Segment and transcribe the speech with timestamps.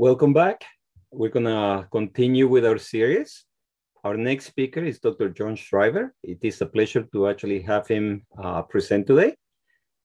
[0.00, 0.64] Welcome back.
[1.12, 3.44] We're gonna continue with our series.
[4.02, 5.28] Our next speaker is Dr.
[5.28, 6.14] John Schreiber.
[6.22, 9.36] It is a pleasure to actually have him uh, present today.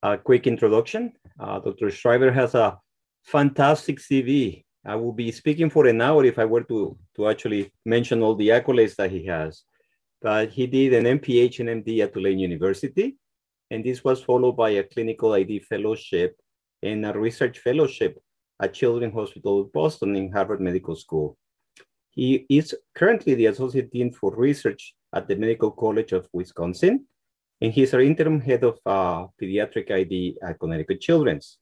[0.04, 1.13] A quick introduction.
[1.39, 1.89] Uh, Dr.
[1.92, 2.78] Schreiber has a
[3.23, 4.66] fantastic CV.
[4.86, 8.36] I will be speaking for an hour if I were to, to actually mention all
[8.36, 9.64] the accolades that he has.
[10.21, 13.16] But he did an MPH and MD at Tulane University,
[13.71, 16.36] and this was followed by a clinical ID fellowship
[16.84, 18.20] and a research fellowship
[18.62, 21.38] at Children's Hospital of Boston in Harvard Medical School.
[22.12, 27.05] He is currently the Associate Dean for Research at the Medical College of Wisconsin,
[27.62, 31.58] and he's our interim head of uh, pediatric ID at Connecticut Children's.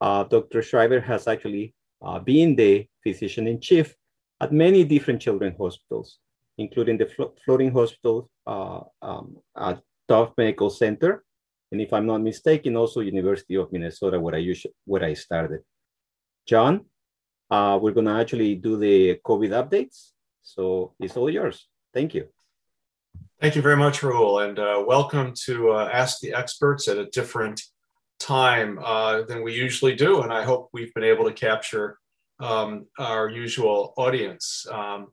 [0.00, 0.62] Uh, Dr.
[0.62, 3.94] Schreiber has actually uh, been the physician in chief
[4.40, 6.18] at many different children's hospitals,
[6.58, 11.24] including the Flo Floating Hospital uh, um, at Tufts Medical Center,
[11.72, 15.60] and if I'm not mistaken, also University of Minnesota, where I usually, where I started.
[16.46, 16.86] John,
[17.50, 20.10] uh, we're gonna actually do the COVID updates.
[20.42, 21.68] So it's all yours.
[21.92, 22.28] Thank you.
[23.40, 27.06] Thank you very much, Raul, and uh, welcome to uh, Ask the Experts at a
[27.06, 27.62] different
[28.18, 30.22] time uh, than we usually do.
[30.22, 31.98] And I hope we've been able to capture
[32.38, 34.66] um, our usual audience.
[34.70, 35.08] Um,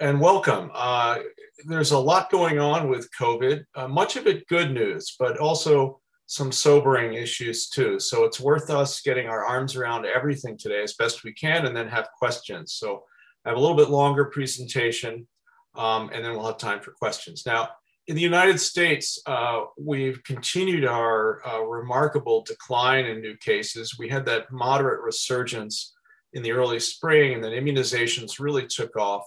[0.00, 0.70] and welcome.
[0.74, 1.20] Uh,
[1.66, 6.00] there's a lot going on with COVID, uh, much of it good news, but also
[6.26, 8.00] some sobering issues too.
[8.00, 11.76] So it's worth us getting our arms around everything today as best we can and
[11.76, 12.74] then have questions.
[12.74, 13.04] So
[13.44, 15.26] I have a little bit longer presentation
[15.76, 17.44] um, and then we'll have time for questions.
[17.46, 17.68] Now,
[18.08, 23.98] in the United States, uh, we've continued our uh, remarkable decline in new cases.
[23.98, 25.94] We had that moderate resurgence
[26.32, 29.26] in the early spring, and then immunizations really took off.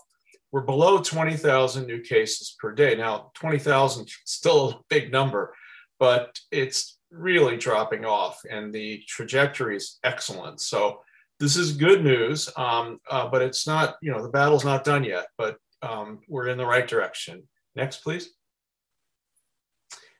[0.51, 2.95] We're below 20,000 new cases per day.
[2.95, 5.53] Now, 20,000 still a big number,
[5.99, 10.61] but it's really dropping off, and the trajectory is excellent.
[10.61, 11.01] So,
[11.39, 15.05] this is good news, um, uh, but it's not, you know, the battle's not done
[15.05, 17.43] yet, but um, we're in the right direction.
[17.75, 18.31] Next, please.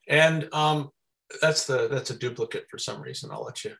[0.07, 0.89] And um,
[1.41, 3.31] that's the that's a duplicate for some reason.
[3.31, 3.73] I'll let you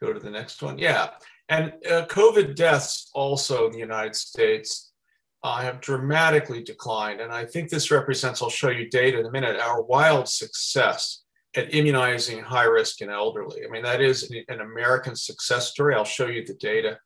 [0.00, 0.78] go to the next one.
[0.78, 1.10] Yeah,
[1.48, 4.87] and uh, COVID deaths also in the United States
[5.42, 8.42] uh, have dramatically declined, and I think this represents.
[8.42, 9.60] I'll show you data in a minute.
[9.60, 11.22] Our wild success
[11.56, 13.64] at immunizing high risk and elderly.
[13.64, 15.94] I mean, that is an American success story.
[15.94, 16.98] I'll show you the data.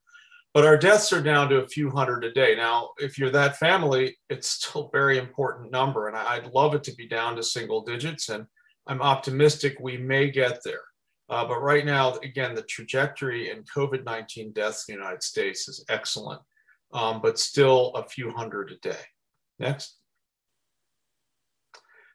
[0.53, 2.55] But our deaths are down to a few hundred a day.
[2.55, 6.07] Now, if you're that family, it's still a very important number.
[6.07, 8.29] And I'd love it to be down to single digits.
[8.29, 8.45] And
[8.85, 10.81] I'm optimistic we may get there.
[11.29, 15.67] Uh, but right now, again, the trajectory in COVID 19 deaths in the United States
[15.67, 16.41] is excellent,
[16.93, 19.03] um, but still a few hundred a day.
[19.59, 19.97] Next.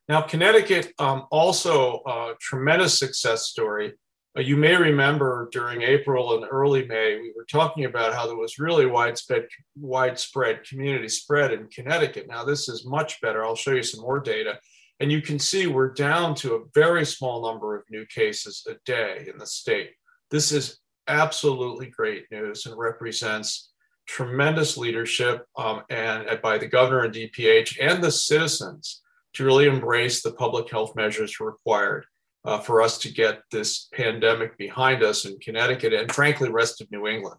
[0.09, 3.93] Now, Connecticut, um, also a tremendous success story.
[4.37, 8.37] Uh, you may remember during April and early May, we were talking about how there
[8.37, 9.47] was really widespread,
[9.77, 12.27] widespread community spread in Connecticut.
[12.27, 13.45] Now, this is much better.
[13.45, 14.59] I'll show you some more data.
[15.01, 18.75] And you can see we're down to a very small number of new cases a
[18.85, 19.91] day in the state.
[20.31, 23.73] This is absolutely great news and represents
[24.09, 29.03] tremendous leadership um, and, by the governor and DPH and the citizens
[29.35, 32.07] to really embrace the public health measures required
[32.45, 36.91] uh, for us to get this pandemic behind us in Connecticut and frankly, rest of
[36.91, 37.39] New England.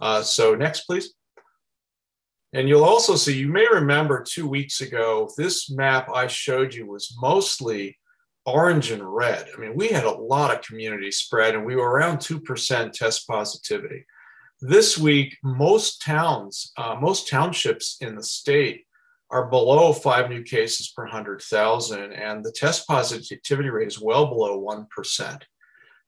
[0.00, 1.14] Uh, so next, please.
[2.52, 6.86] And you'll also see, you may remember two weeks ago, this map I showed you
[6.86, 7.96] was mostly
[8.44, 9.46] orange and red.
[9.54, 13.28] I mean, we had a lot of community spread and we were around 2% test
[13.28, 14.04] positivity.
[14.62, 18.84] This week, most towns, uh, most townships in the state
[19.30, 24.60] are below five new cases per 100,000, and the test positivity rate is well below
[24.60, 25.42] 1%.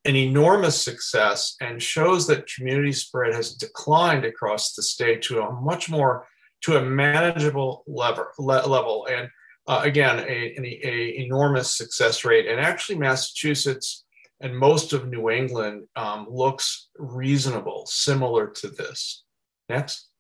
[0.05, 5.61] An enormous success and shows that community spread has declined across the state to a
[5.63, 6.27] much more
[6.63, 9.09] to a manageable level, level.
[9.11, 9.29] and
[9.67, 14.05] uh, again a, an a enormous success rate and actually massachusetts
[14.43, 19.25] and most of new england um, looks reasonable similar to this
[19.69, 20.11] next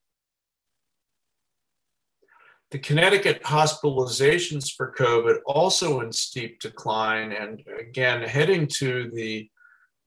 [2.72, 9.48] the Connecticut hospitalizations for COVID also in steep decline, and again heading to the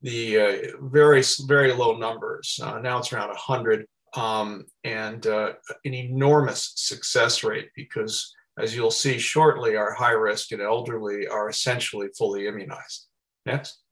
[0.02, 2.60] the uh, very very low numbers.
[2.62, 3.86] Uh, now it's around 100,
[4.16, 5.54] um, and uh,
[5.86, 11.50] an enormous success rate because, as you'll see shortly, our high risk and elderly are
[11.50, 13.06] essentially fully immunized.
[13.46, 13.85] Next.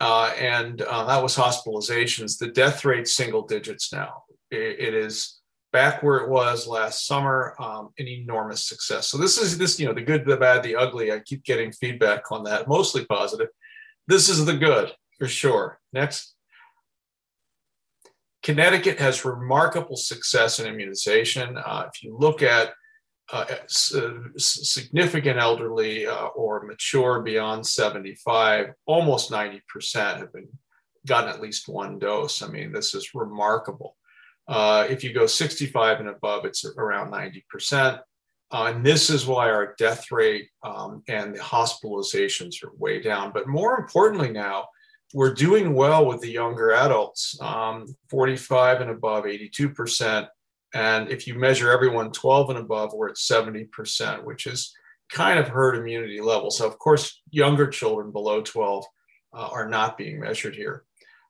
[0.00, 2.38] Uh, and uh, that was hospitalizations.
[2.38, 4.22] The death rate single digits now.
[4.50, 5.40] it, it is
[5.72, 9.08] back where it was last summer, um, an enormous success.
[9.08, 11.12] So this is this, you know, the good, the bad, the ugly.
[11.12, 13.48] I keep getting feedback on that, mostly positive.
[14.06, 15.78] This is the good for sure.
[15.92, 16.34] Next.
[18.42, 21.58] Connecticut has remarkable success in immunization.
[21.58, 22.72] Uh, if you look at
[23.30, 23.58] uh, uh
[24.38, 29.60] significant elderly uh, or mature beyond 75, almost 90%
[30.18, 30.48] have been
[31.06, 32.42] gotten at least one dose.
[32.42, 33.96] I mean, this is remarkable.
[34.46, 38.00] Uh, if you go 65 and above, it's around 90%.
[38.50, 43.30] Uh, and this is why our death rate um, and the hospitalizations are way down.
[43.32, 44.68] But more importantly, now
[45.12, 50.28] we're doing well with the younger adults, um, 45 and above, 82%.
[50.78, 54.72] And if you measure everyone 12 and above, we're at 70%, which is
[55.10, 56.52] kind of herd immunity level.
[56.52, 58.84] So, of course, younger children below 12
[59.34, 60.84] uh, are not being measured here.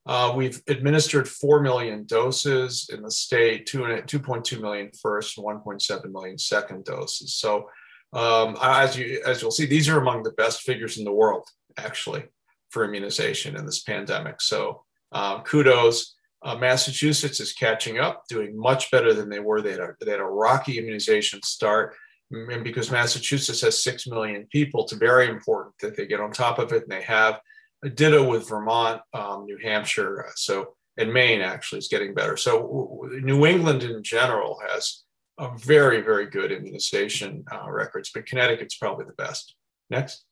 [0.05, 6.37] Uh, we've administered 4 million doses in the state, 2.2 million first and 1.7 million
[6.37, 7.37] second doses.
[7.37, 7.71] So,
[8.12, 11.49] um, as, you, as you'll see, these are among the best figures in the world,
[11.79, 12.25] actually,
[12.69, 14.43] for immunization in this pandemic.
[14.43, 16.17] So, uh, kudos.
[16.43, 19.61] Uh, Massachusetts is catching up, doing much better than they were.
[19.61, 21.94] They had, a, they had a rocky immunization start.
[22.31, 26.58] And because Massachusetts has 6 million people, it's very important that they get on top
[26.58, 27.40] of it, and they have.
[27.85, 30.26] A ditto with Vermont, um, New Hampshire.
[30.26, 32.37] Uh, so, and Maine actually is getting better.
[32.37, 35.05] So, New England in general has
[35.38, 39.55] a very, very good immunization uh, records, but Connecticut's probably the best.
[39.90, 40.25] Next.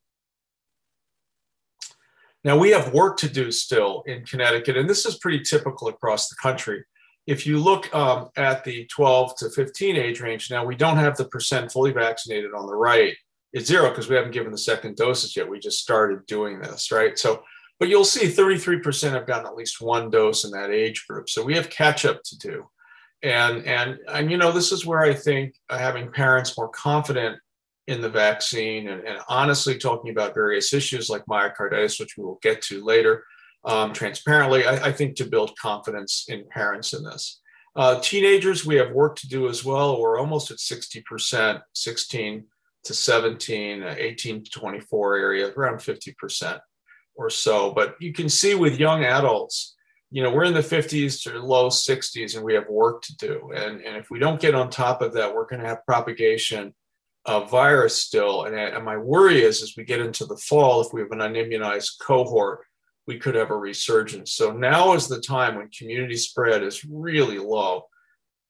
[2.47, 6.29] Now, we have work to do still in Connecticut, and this is pretty typical across
[6.29, 6.85] the country.
[7.27, 11.17] If you look um, at the 12 to 15 age range, now we don't have
[11.17, 13.17] the percent fully vaccinated on the right.
[13.53, 15.51] It's zero because we haven't given the second doses yet.
[15.51, 17.19] We just started doing this, right?
[17.19, 17.43] So,
[17.81, 21.29] but you'll see 33% have gotten at least one dose in that age group.
[21.29, 22.69] So we have catch up to do.
[23.25, 27.41] And, and, and, you know, this is where I think having parents more confident
[27.87, 32.39] in the vaccine and, and, honestly talking about various issues like myocarditis, which we will
[32.43, 33.25] get to later,
[33.65, 37.41] um, transparently, I, I, think to build confidence in parents in this.
[37.75, 40.01] Uh, teenagers, we have work to do as well.
[40.01, 42.45] We're almost at 60%, 16
[42.85, 46.61] to 17, uh, 18 to 24 area, around 50%
[47.17, 47.73] or so.
[47.73, 49.77] But you can see with young adults,
[50.11, 53.51] you know, we're in the 50s to low 60s and we have work to do.
[53.55, 56.75] And, and if we don't get on top of that, we're going to have propagation
[57.27, 58.45] of virus still.
[58.45, 61.19] And, and my worry is as we get into the fall, if we have an
[61.19, 62.61] unimmunized cohort,
[63.07, 64.33] we could have a resurgence.
[64.33, 67.85] So now is the time when community spread is really low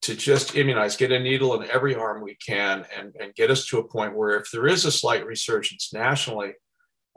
[0.03, 3.65] to just immunize, get a needle in every arm we can, and, and get us
[3.67, 6.53] to a point where if there is a slight resurgence nationally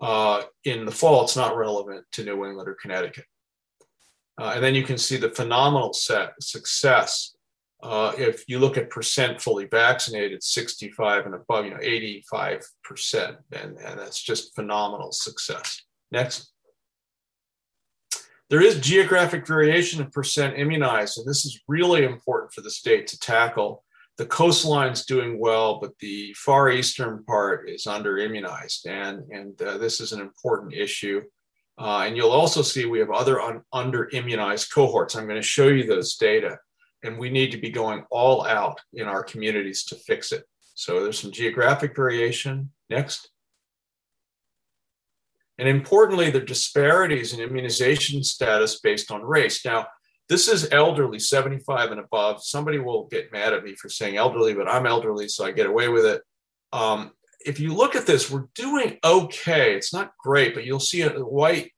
[0.01, 3.27] uh, in the fall, it's not relevant to New England or Connecticut.
[4.41, 7.35] Uh, and then you can see the phenomenal set, success
[7.83, 13.79] uh, if you look at percent fully vaccinated, 65 and above, you know, 85%, and,
[13.79, 15.83] and that's just phenomenal success.
[16.13, 16.53] Next.
[18.51, 23.07] There is geographic variation in percent immunized, and this is really important for the state
[23.09, 23.85] to tackle.
[24.19, 29.79] The coastline's doing well, but the far eastern part is under immunized, and, and uh,
[29.79, 31.23] this is an important issue.
[31.79, 35.15] Uh, and you'll also see we have other un- under immunized cohorts.
[35.15, 36.59] I'm going to show you those data
[37.03, 40.45] and we need to be going all out in our communities to fix it.
[40.75, 42.71] So there's some geographic variation.
[42.89, 43.31] Next.
[45.59, 49.65] And importantly, the disparities in immunization status based on race.
[49.65, 49.87] Now,
[50.29, 52.43] this is elderly, 75 and above.
[52.43, 55.67] Somebody will get mad at me for saying elderly, but I'm elderly, so I get
[55.67, 56.23] away with it.
[56.73, 57.11] Um,
[57.45, 59.75] if you look at this, we're doing okay.
[59.75, 61.73] It's not great, but you'll see white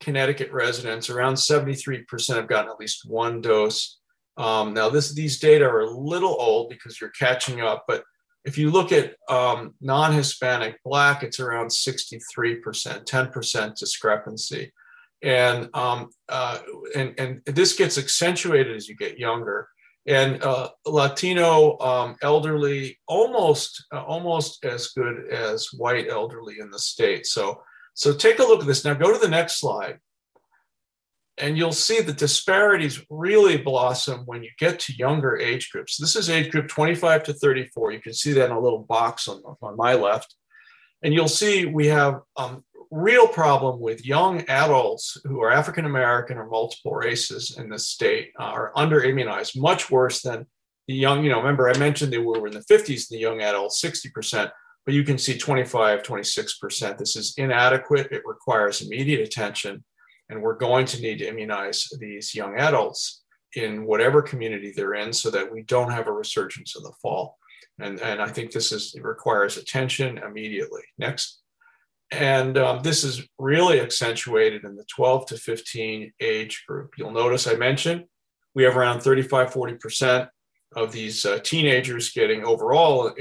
[0.00, 3.98] Connecticut residents, around 73% have gotten at least one dose.
[4.36, 8.04] Um, now, this these data are a little old because you're catching up, but
[8.44, 14.72] if you look at um, non-Hispanic Black, it's around 63%, 10% discrepancy.
[15.22, 16.58] And, um, uh,
[16.94, 19.68] and, and this gets accentuated as you get younger.
[20.06, 26.78] And uh, Latino um, elderly, almost, uh, almost as good as white elderly in the
[26.78, 27.26] state.
[27.26, 27.62] So,
[27.94, 28.84] so take a look at this.
[28.84, 29.98] Now go to the next slide.
[31.38, 35.96] And you'll see the disparities really blossom when you get to younger age groups.
[35.96, 37.92] This is age group 25 to 34.
[37.92, 40.36] You can see that in a little box on, on my left.
[41.02, 45.84] And you'll see we have a um, real problem with young adults who are African
[45.84, 50.46] American or multiple races in the state uh, are under immunized, much worse than
[50.86, 51.24] the young.
[51.24, 54.50] You know, remember I mentioned they were in the 50s, the young adults, 60%,
[54.84, 56.98] but you can see 25, 26%.
[56.98, 58.12] This is inadequate.
[58.12, 59.84] It requires immediate attention.
[60.28, 63.22] And we're going to need to immunize these young adults
[63.54, 67.38] in whatever community they're in so that we don't have a resurgence in the fall.
[67.78, 70.82] And, and I think this is requires attention immediately.
[70.98, 71.40] Next.
[72.10, 76.92] And um, this is really accentuated in the 12 to 15 age group.
[76.96, 78.04] You'll notice I mentioned
[78.54, 80.28] we have around 35, 40%
[80.76, 83.12] of these uh, teenagers getting overall uh,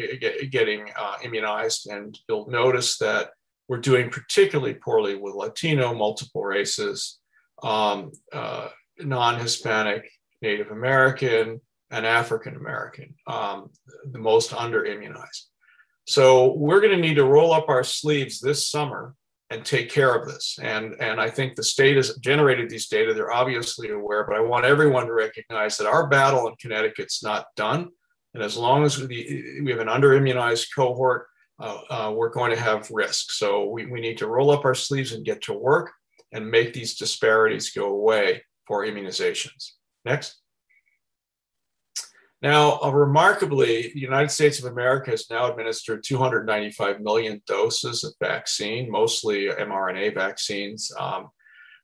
[0.49, 1.87] getting uh, immunized.
[1.87, 3.31] And you'll notice that
[3.67, 7.19] we're doing particularly poorly with Latino, multiple races,
[7.61, 8.67] um, uh,
[8.99, 10.09] non-Hispanic,
[10.41, 13.69] Native American, and African American, um,
[14.11, 15.49] the most under immunized.
[16.05, 19.15] So we're going to need to roll up our sleeves this summer
[19.49, 20.57] and take care of this.
[20.61, 23.13] And, and I think the state has generated these data.
[23.13, 27.45] They're obviously aware, but I want everyone to recognize that our battle in Connecticut's not
[27.55, 27.89] done.
[28.33, 31.27] And as long as we, we have an under immunized cohort,
[31.59, 33.31] uh, uh, we're going to have risk.
[33.31, 35.91] So we, we need to roll up our sleeves and get to work
[36.31, 39.71] and make these disparities go away for immunizations.
[40.05, 40.39] Next.
[42.41, 48.13] Now, uh, remarkably, the United States of America has now administered 295 million doses of
[48.19, 50.91] vaccine, mostly mRNA vaccines.
[50.99, 51.29] Um,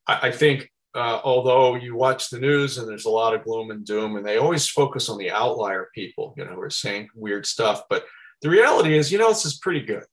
[0.06, 3.72] I, I, think, uh, although you watch the news and there's a lot of gloom
[3.72, 7.08] and doom, and they always focus on the outlier people, you know, who are saying
[7.16, 7.84] weird stuff.
[7.90, 8.04] But
[8.42, 10.04] the reality is, you know, this is pretty good.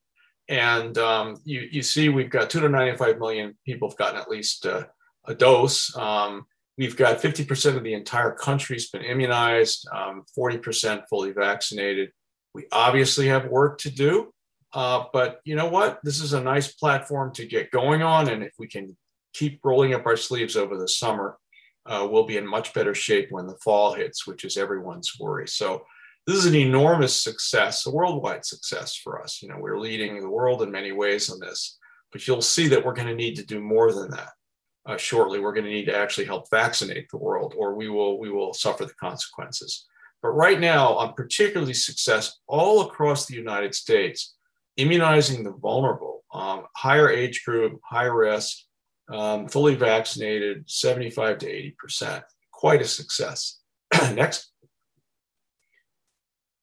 [0.49, 4.85] And um, you, you see, we've got 295 million people have gotten at least uh,
[5.25, 5.95] a dose.
[5.97, 6.45] Um,
[6.77, 12.11] We've got 50% of the entire country's been immunized, um, 40% fully vaccinated.
[12.53, 14.31] We obviously have work to do,
[14.73, 15.99] uh, but you know what?
[16.03, 18.29] This is a nice platform to get going on.
[18.29, 18.95] And if we can
[19.33, 21.37] keep rolling up our sleeves over the summer,
[21.87, 25.47] uh, we'll be in much better shape when the fall hits, which is everyone's worry.
[25.47, 25.83] So
[26.27, 29.41] this is an enormous success, a worldwide success for us.
[29.41, 31.79] You know, we're leading the world in many ways on this,
[32.11, 34.33] but you'll see that we're going to need to do more than that
[34.87, 38.19] uh, shortly, we're going to need to actually help vaccinate the world, or we will
[38.19, 39.85] we will suffer the consequences.
[40.21, 44.35] But right now, I'm particularly success all across the United States,
[44.77, 48.57] immunizing the vulnerable, um, higher age group, high risk,
[49.11, 52.23] um, fully vaccinated, 75 to 80 percent.
[52.51, 53.59] Quite a success.
[54.13, 54.51] Next.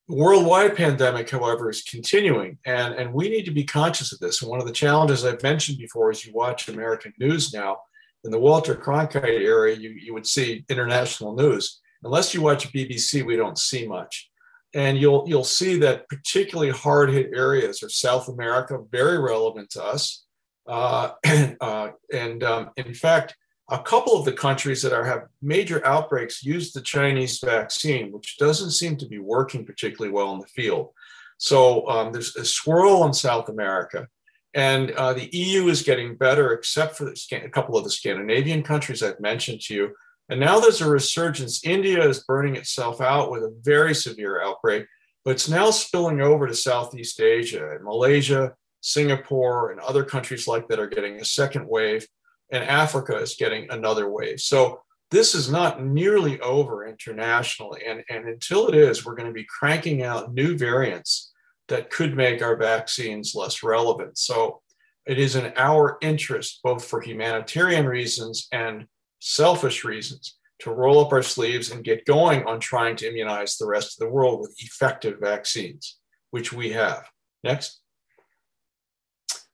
[0.07, 4.41] Worldwide pandemic, however, is continuing, and, and we need to be conscious of this.
[4.41, 7.77] And one of the challenges I've mentioned before is you watch American news now,
[8.25, 11.79] in the Walter Cronkite area, you, you would see international news.
[12.03, 14.29] Unless you watch BBC, we don't see much.
[14.73, 19.83] And you'll, you'll see that particularly hard hit areas are South America, very relevant to
[19.83, 20.25] us.
[20.67, 23.35] Uh, and, uh, and um, in fact,
[23.69, 28.37] a couple of the countries that are, have major outbreaks use the Chinese vaccine, which
[28.37, 30.89] doesn't seem to be working particularly well in the field.
[31.37, 34.07] So um, there's a swirl in South America.
[34.53, 39.03] And uh, the EU is getting better, except for a couple of the Scandinavian countries
[39.03, 39.95] I've mentioned to you.
[40.29, 41.65] And now there's a resurgence.
[41.65, 44.85] India is burning itself out with a very severe outbreak,
[45.25, 50.67] but it's now spilling over to Southeast Asia and Malaysia, Singapore, and other countries like
[50.69, 52.07] that are getting a second wave.
[52.55, 54.39] And Africa is getting another wave.
[54.39, 54.79] So
[55.11, 57.81] this is not nearly over internationally.
[57.85, 61.33] And, and until it is, we're going to be cranking out new variants
[61.67, 64.17] that could make our vaccines less relevant.
[64.17, 64.61] So
[65.05, 68.87] it is in our interest, both for humanitarian reasons and
[69.19, 73.67] selfish reasons, to roll up our sleeves and get going on trying to immunize the
[73.67, 75.97] rest of the world with effective vaccines,
[76.31, 77.05] which we have.
[77.43, 77.81] Next.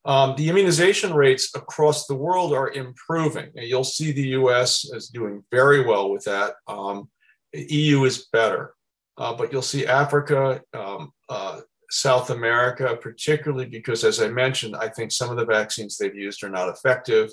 [0.03, 3.51] Um, the immunization rates across the world are improving.
[3.55, 6.55] And you'll see the US is doing very well with that.
[6.67, 7.09] Um,
[7.53, 8.73] EU is better.
[9.17, 14.87] Uh, but you'll see Africa, um, uh, South America, particularly because, as I mentioned, I
[14.87, 17.31] think some of the vaccines they've used are not effective.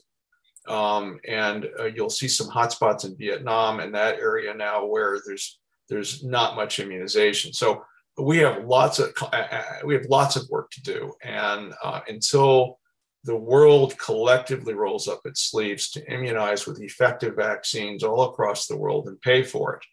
[0.67, 5.59] Um, and uh, you'll see some hotspots in Vietnam and that area now where there's
[5.89, 7.55] there's not much immunization.
[7.55, 7.83] So
[8.19, 12.01] we have lots of uh, uh, we have lots of work to do, and uh,
[12.09, 12.79] until
[13.25, 18.77] the world collectively rolls up its sleeves to immunize with effective vaccines all across the
[18.77, 19.85] world and pay for it,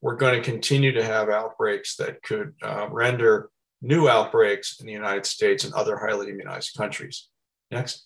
[0.00, 3.50] we're going to continue to have outbreaks that could uh, render
[3.82, 7.28] new outbreaks in the United States and other highly immunized countries.
[7.70, 8.05] Next.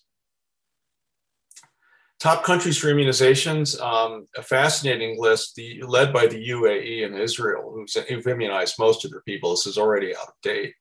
[2.21, 7.71] Top countries for immunizations, um, a fascinating list the, led by the UAE and Israel,
[7.73, 9.49] who've, who've, immunized most of their people.
[9.49, 10.75] This is already out of date.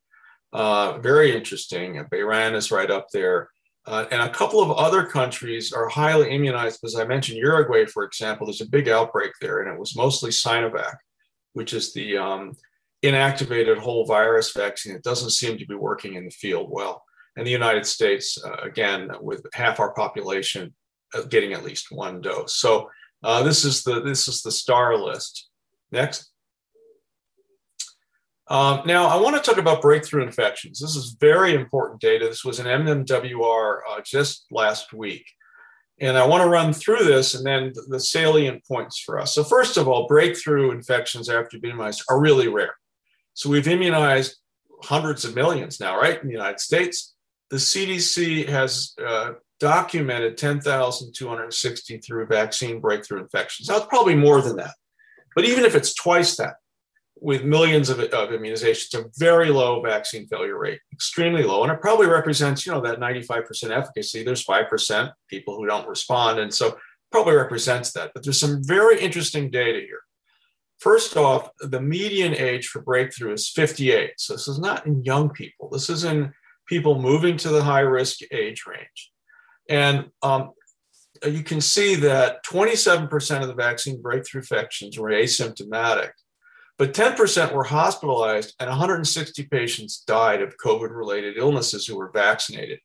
[0.52, 1.94] Uh, very interesting.
[2.12, 3.48] Bahrain is right up there.
[3.86, 6.84] Uh, and a couple of other countries are highly immunized.
[6.84, 10.28] As I mentioned, Uruguay, for example, there's a big outbreak there, and it was mostly
[10.28, 10.96] Sinovac,
[11.54, 12.52] which is the um,
[13.02, 17.02] inactivated whole virus vaccine It doesn't seem to be working in the field well.
[17.36, 20.79] And the United States, uh, again, with half our population uh,
[21.28, 22.56] getting at least one dose.
[22.56, 22.90] So
[23.22, 25.48] uh, this is the this is the star list.
[25.92, 26.30] Next.
[28.48, 30.80] Um, now, I want to talk about breakthrough infections.
[30.80, 32.26] This is very important data.
[32.26, 35.24] This was an MMWR uh, just last week.
[36.00, 39.34] And I want to run through this and then the salient points for us.
[39.34, 42.74] So, first of all, breakthrough infections after being immunized are really rare.
[43.34, 44.36] So, we've immunized
[44.82, 47.14] hundreds of millions now, right, in the United States.
[47.50, 53.68] The CDC has uh, documented 10,260 through vaccine breakthrough infections.
[53.68, 54.74] It's probably more than that.
[55.36, 56.54] But even if it's twice that,
[57.20, 61.62] with millions of, of immunizations, a very low vaccine failure rate, extremely low.
[61.62, 64.22] And it probably represents, you know, that 95% efficacy.
[64.22, 66.38] There's 5% people who don't respond.
[66.40, 66.78] And so
[67.12, 68.12] probably represents that.
[68.14, 70.00] But there's some very interesting data here.
[70.78, 74.12] First off, the median age for breakthrough is 58.
[74.16, 75.68] So this is not in young people.
[75.68, 76.32] This is in
[76.66, 79.12] people moving to the high risk age range.
[79.70, 80.50] And um,
[81.24, 86.10] you can see that 27% of the vaccine breakthrough infections were asymptomatic
[86.80, 92.78] but 10% were hospitalized and 160 patients died of COVID related illnesses who were vaccinated.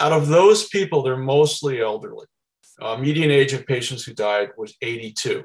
[0.00, 2.26] Out of those people, they're mostly elderly.
[2.82, 5.44] Uh, median age of patients who died was 82.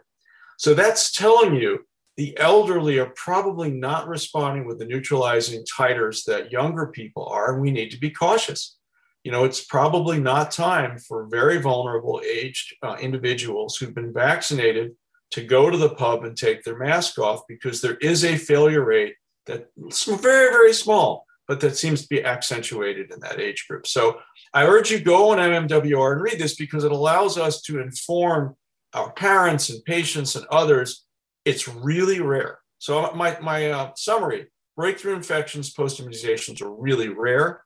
[0.57, 1.85] So that's telling you
[2.17, 7.61] the elderly are probably not responding with the neutralizing titers that younger people are, and
[7.61, 8.75] we need to be cautious.
[9.23, 14.91] You know, it's probably not time for very vulnerable aged uh, individuals who've been vaccinated
[15.31, 18.83] to go to the pub and take their mask off because there is a failure
[18.83, 19.15] rate
[19.45, 23.87] that's very, very small, but that seems to be accentuated in that age group.
[23.87, 24.19] So
[24.53, 28.55] I urge you go on MMWR and read this because it allows us to inform
[28.93, 31.05] our parents and patients and others.
[31.45, 32.59] It's really rare.
[32.77, 37.63] So my, my uh, summary, breakthrough infections post-immunizations are really rare.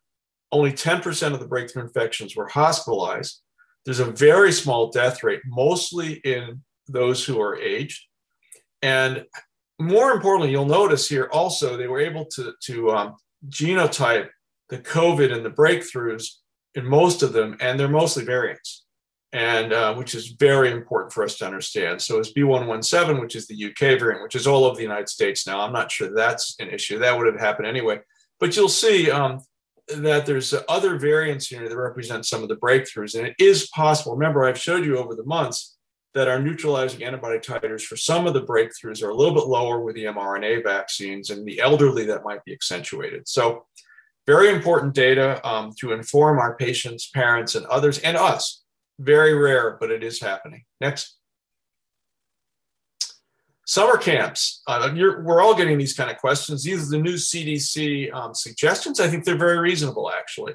[0.51, 3.41] Only 10% of the breakthrough infections were hospitalized.
[3.85, 8.03] There's a very small death rate, mostly in those who are aged.
[8.81, 9.25] And
[9.79, 13.15] more importantly, you'll notice here also they were able to, to um,
[13.49, 14.29] genotype
[14.69, 16.27] the COVID and the breakthroughs
[16.75, 18.85] in most of them, and they're mostly variants,
[19.33, 22.01] and uh, which is very important for us to understand.
[22.01, 25.47] So it's B117, which is the UK variant, which is all over the United States
[25.47, 25.61] now.
[25.61, 26.99] I'm not sure that's an issue.
[26.99, 27.99] That would have happened anyway.
[28.39, 29.41] But you'll see um,
[29.89, 34.15] that there's other variants here that represent some of the breakthroughs, and it is possible.
[34.15, 35.78] Remember, I've showed you over the months
[36.13, 39.80] that our neutralizing antibody titers for some of the breakthroughs are a little bit lower
[39.80, 43.28] with the mRNA vaccines, and the elderly that might be accentuated.
[43.28, 43.65] So,
[44.26, 48.63] very important data um, to inform our patients, parents, and others, and us.
[49.00, 50.65] Very rare, but it is happening.
[50.82, 51.16] Next.
[53.67, 54.62] Summer camps.
[54.65, 56.63] Uh, we're all getting these kind of questions.
[56.63, 59.01] These are the new CDC um, suggestions.
[59.01, 60.53] I think they're very reasonable, actually.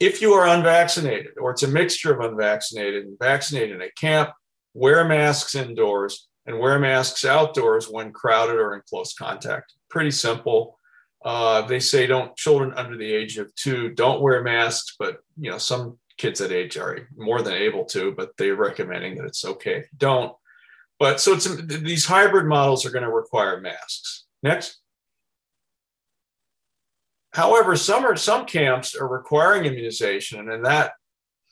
[0.00, 4.30] If you are unvaccinated, or it's a mixture of unvaccinated and vaccinated in a camp,
[4.72, 9.74] wear masks indoors and wear masks outdoors when crowded or in close contact.
[9.90, 10.78] Pretty simple.
[11.22, 15.50] Uh, they say don't children under the age of two don't wear masks, but you
[15.50, 19.44] know some kids that age are more than able to, but they're recommending that it's
[19.44, 20.32] okay don't.
[20.98, 24.24] But so it's these hybrid models are going to require masks.
[24.42, 24.78] Next.
[27.32, 30.92] However, some are some camps are requiring immunization, and in that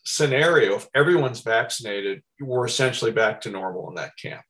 [0.04, 4.42] scenario, if everyone's vaccinated, we're essentially back to normal in that camp.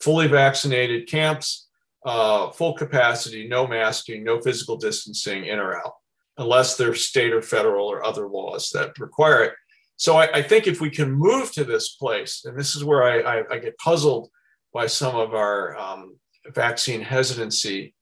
[0.00, 1.68] Fully vaccinated camps,
[2.06, 5.94] uh, full capacity, no masking, no physical distancing, in or out,
[6.38, 9.54] unless there's state or federal or other laws that require it.
[10.00, 13.02] So I, I think if we can move to this place, and this is where
[13.02, 14.30] I, I, I get puzzled
[14.72, 16.16] by some of our um,
[16.54, 17.94] vaccine hesitancy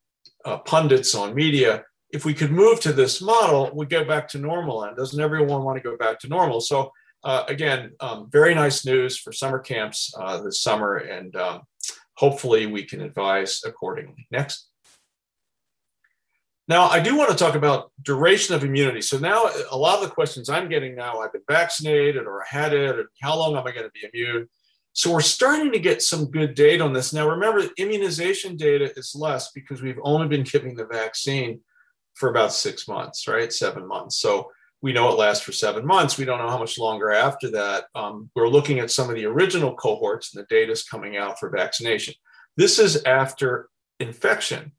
[0.45, 1.83] uh, pundits on media,
[2.13, 4.85] if we could move to this model, we go back to normal.
[4.85, 6.61] And doesn't everyone want to go back to normal?
[6.61, 6.93] So
[7.25, 11.63] uh, again, um, very nice news for summer camps uh, this summer, and um,
[12.15, 14.29] hopefully we can advise accordingly.
[14.31, 14.68] Next.
[16.69, 19.01] Now, I do want to talk about duration of immunity.
[19.01, 22.47] So now a lot of the questions I'm getting now, I've been vaccinated or I
[22.47, 24.49] had it, or how long am I going to be immune?
[24.93, 27.15] So we're starting to get some good data on this.
[27.15, 31.61] Now, remember, immunization data is less because we've only been giving the vaccine
[32.15, 33.51] for about six months, right?
[33.53, 34.21] Seven months.
[34.21, 34.51] So
[34.83, 36.19] we know it lasts for seven months.
[36.19, 37.87] We don't know how much longer after that.
[37.95, 41.39] Um, we're looking at some of the original cohorts and the data is coming out
[41.39, 42.15] for vaccination.
[42.57, 43.69] This is after
[44.01, 44.73] infection.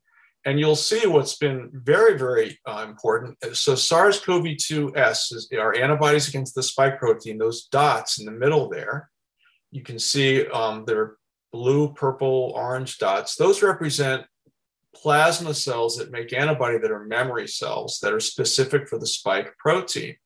[0.46, 3.36] And you'll see what's been very, very uh, important.
[3.54, 8.24] So SARS CoV 2 S is our antibodies against the spike protein, those dots in
[8.24, 9.10] the middle there.
[9.70, 11.16] You can see um, they're
[11.52, 13.36] blue, purple, orange dots.
[13.36, 14.24] Those represent
[14.94, 19.56] plasma cells that make antibody that are memory cells that are specific for the spike
[19.58, 20.16] protein.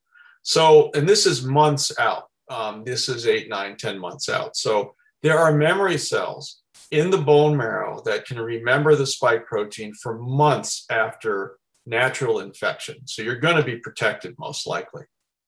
[0.43, 2.25] So, and this is months out.
[2.51, 4.57] Um, this is eight, nine, ten months out.
[4.57, 6.63] So there are memory cells
[6.95, 13.07] in the bone marrow that can remember the spike protein for months after natural infection.
[13.07, 15.03] So you're going to be protected most likely.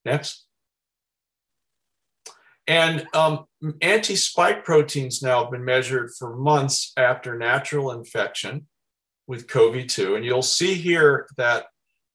[0.05, 0.45] Next.
[2.67, 3.45] And um,
[3.81, 8.67] anti spike proteins now have been measured for months after natural infection
[9.29, 10.17] with COVID 2.
[10.17, 11.67] And you'll see here that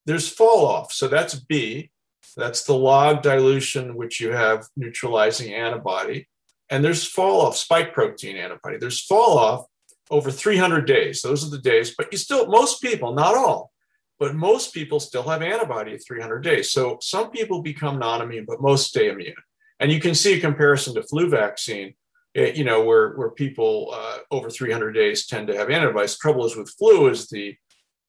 [0.06, 0.92] there's fall off.
[0.92, 1.92] So that's B,
[2.36, 6.28] that's the log dilution, which you have neutralizing antibody.
[6.72, 8.78] And there's fall off, spike protein antibody.
[8.78, 9.66] There's fall off
[10.10, 11.22] over 300 days.
[11.22, 13.72] Those are the days, but you still, most people, not all,
[14.20, 16.72] but most people still have antibody at 300 days.
[16.72, 19.36] So some people become non immune, but most stay immune.
[19.82, 21.94] And you can see a comparison to flu vaccine,
[22.36, 26.18] eh, you know, where, where people uh, over 300 days tend to have antibodies.
[26.18, 27.56] Trouble is with flu is the,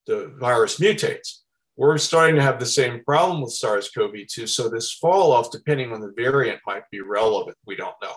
[0.07, 1.39] the virus mutates.
[1.75, 4.47] We're starting to have the same problem with SARS-CoV-2.
[4.47, 7.57] So this fall off, depending on the variant, might be relevant.
[7.65, 8.13] We don't know.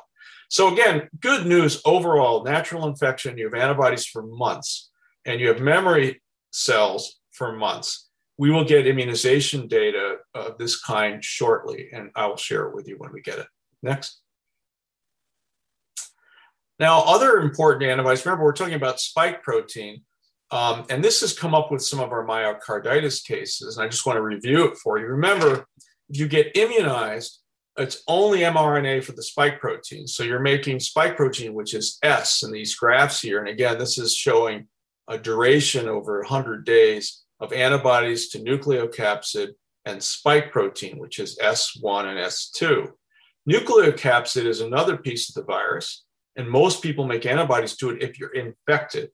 [0.48, 4.90] So again, good news overall, natural infection, you have antibodies for months
[5.24, 8.06] and you have memory cells for months
[8.38, 12.86] we will get immunization data of this kind shortly, and I will share it with
[12.86, 13.46] you when we get it.
[13.82, 14.20] Next.
[16.78, 20.02] Now, other important antibodies, remember, we're talking about spike protein,
[20.50, 24.04] um, and this has come up with some of our myocarditis cases, and I just
[24.04, 25.06] want to review it for you.
[25.06, 25.66] Remember,
[26.10, 27.40] if you get immunized,
[27.78, 30.06] it's only mRNA for the spike protein.
[30.06, 33.38] So you're making spike protein, which is S in these graphs here.
[33.38, 34.68] And again, this is showing
[35.08, 39.50] a duration over 100 days of antibodies to nucleocapsid
[39.84, 42.90] and spike protein, which is S1 and S2.
[43.48, 48.18] Nucleocapsid is another piece of the virus, and most people make antibodies to it if
[48.18, 49.10] you're infected.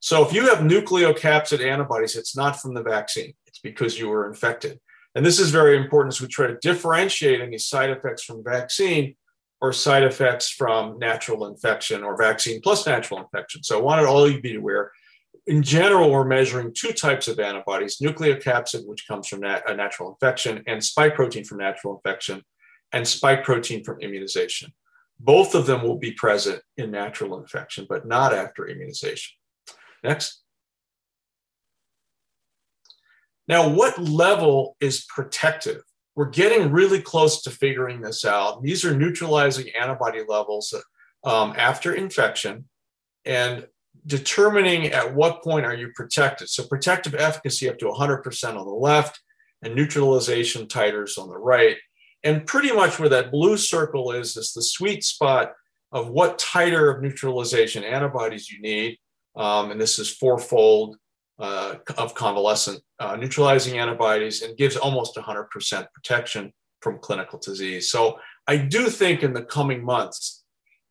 [0.00, 4.28] So if you have nucleocapsid antibodies, it's not from the vaccine, it's because you were
[4.28, 4.80] infected.
[5.16, 9.16] And this is very important as we try to differentiate any side effects from vaccine
[9.60, 13.64] or side effects from natural infection or vaccine plus natural infection.
[13.64, 14.92] So I wanted all of you to be aware
[15.46, 20.10] in general, we're measuring two types of antibodies nucleocapsid, which comes from nat- a natural
[20.10, 22.42] infection, and spike protein from natural infection,
[22.92, 24.72] and spike protein from immunization.
[25.20, 29.36] Both of them will be present in natural infection, but not after immunization.
[30.02, 30.42] Next.
[33.48, 35.82] Now, what level is protective?
[36.14, 38.62] We're getting really close to figuring this out.
[38.62, 40.74] These are neutralizing antibody levels
[41.24, 42.68] um, after infection.
[43.24, 43.66] And
[44.06, 46.48] determining at what point are you protected.
[46.48, 49.20] So protective efficacy up to 100% on the left
[49.62, 51.76] and neutralization titers on the right.
[52.22, 55.52] And pretty much where that blue circle is, is the sweet spot
[55.92, 58.98] of what titer of neutralization antibodies you need.
[59.36, 60.96] Um, and this is fourfold
[61.38, 67.90] uh, of convalescent uh, neutralizing antibodies and gives almost 100% protection from clinical disease.
[67.90, 70.44] So I do think in the coming months,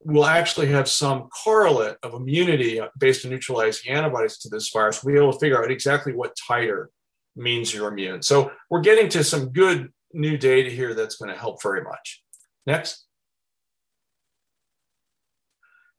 [0.03, 5.03] we'll actually have some correlate of immunity based on neutralizing antibodies to this virus.
[5.03, 6.87] We'll be able to figure out exactly what titer
[7.35, 8.21] means you're immune.
[8.21, 12.23] So we're getting to some good new data here that's going to help very much.
[12.65, 13.05] Next.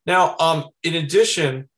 [0.07, 1.69] Now, um, in addition,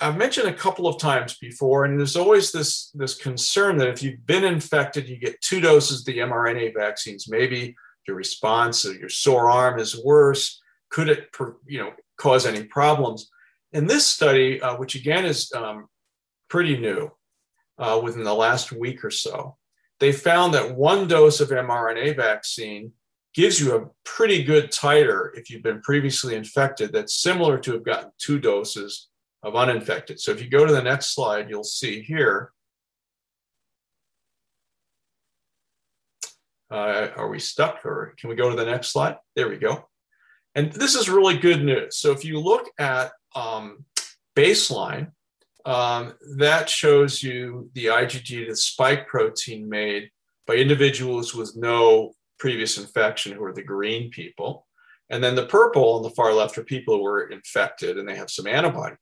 [0.00, 4.02] I've mentioned a couple of times before, and there's always this, this concern that if
[4.02, 7.28] you've been infected, you get two doses of the mRNA vaccines.
[7.28, 7.74] Maybe
[8.06, 11.28] your response or your sore arm is worse could it,
[11.66, 13.30] you know, cause any problems?
[13.72, 15.86] In this study, uh, which again is um,
[16.48, 17.10] pretty new,
[17.78, 19.56] uh, within the last week or so,
[20.00, 22.92] they found that one dose of mRNA vaccine
[23.32, 26.92] gives you a pretty good titer if you've been previously infected.
[26.92, 29.08] That's similar to have gotten two doses
[29.42, 30.20] of uninfected.
[30.20, 32.52] So if you go to the next slide, you'll see here.
[36.70, 39.16] Uh, are we stuck or can we go to the next slide?
[39.34, 39.88] There we go.
[40.54, 41.96] And this is really good news.
[41.96, 43.84] So if you look at um,
[44.36, 45.12] baseline,
[45.64, 50.10] um, that shows you the IgG to spike protein made
[50.46, 54.66] by individuals with no previous infection, who are the green people.
[55.10, 58.16] And then the purple on the far left are people who were infected and they
[58.16, 58.96] have some antibody.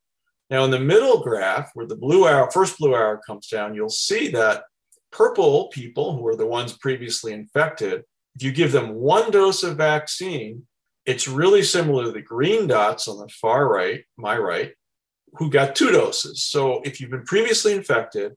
[0.50, 3.90] Now, in the middle graph, where the blue arrow, first blue arrow comes down, you'll
[3.90, 4.64] see that
[5.10, 8.02] purple people, who are the ones previously infected,
[8.36, 10.66] if you give them one dose of vaccine,
[11.04, 14.72] it's really similar to the green dots on the far right, my right,
[15.34, 16.42] who got two doses.
[16.44, 18.32] So if you've been previously infected,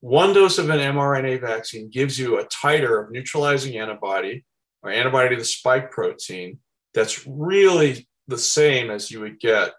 [0.00, 4.44] one dose of an mRNA vaccine gives you a titer of neutralizing antibody
[4.82, 6.58] or antibody to the spike protein
[6.94, 9.72] that's really the same as you would get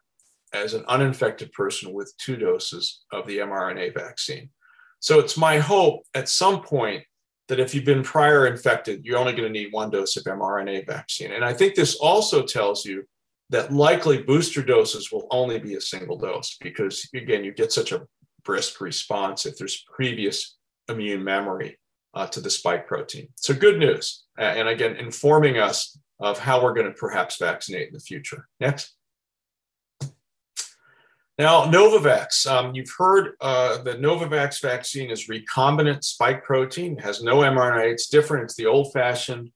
[0.53, 4.49] as an uninfected person with two doses of the mRNA vaccine.
[4.99, 7.03] So it's my hope at some point
[7.49, 10.87] that if you've been prior infected, you're only going to need one dose of mRNA
[10.87, 11.31] vaccine.
[11.31, 13.03] And I think this also tells you
[13.49, 17.91] that likely booster doses will only be a single dose because, again, you get such
[17.91, 18.07] a
[18.45, 20.57] brisk response if there's previous
[20.89, 21.77] immune memory
[22.13, 23.27] uh, to the spike protein.
[23.35, 24.23] So, good news.
[24.37, 28.47] and again, informing us of how we're going to perhaps vaccinate in the future.
[28.59, 28.95] Next.
[31.39, 32.45] Now, Novavax.
[32.45, 37.91] Um, you've heard uh, the Novavax vaccine is recombinant spike protein, has no mRNA.
[37.91, 38.43] It's different.
[38.45, 39.51] It's the old fashioned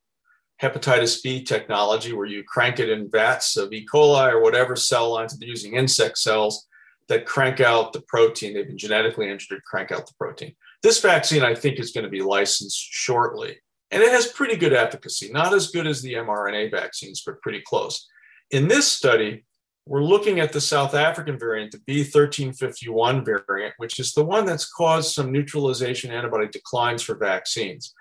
[0.62, 3.86] hepatitis B technology where you crank it in vats of E.
[3.86, 6.68] coli or whatever cell lines, they're using insect cells
[7.10, 8.54] that crank out the protein.
[8.54, 10.56] They've been genetically engineered to crank out the protein.
[10.82, 13.58] This vaccine, I think, is going to be licensed shortly.
[13.92, 17.62] And it has pretty good efficacy, not as good as the mRNA vaccines, but pretty
[17.66, 18.08] close.
[18.52, 19.46] In this study,
[19.88, 24.72] we're looking at the South African variant, the B1351 variant, which is the one that's
[24.72, 27.94] caused some neutralization antibody declines for vaccines.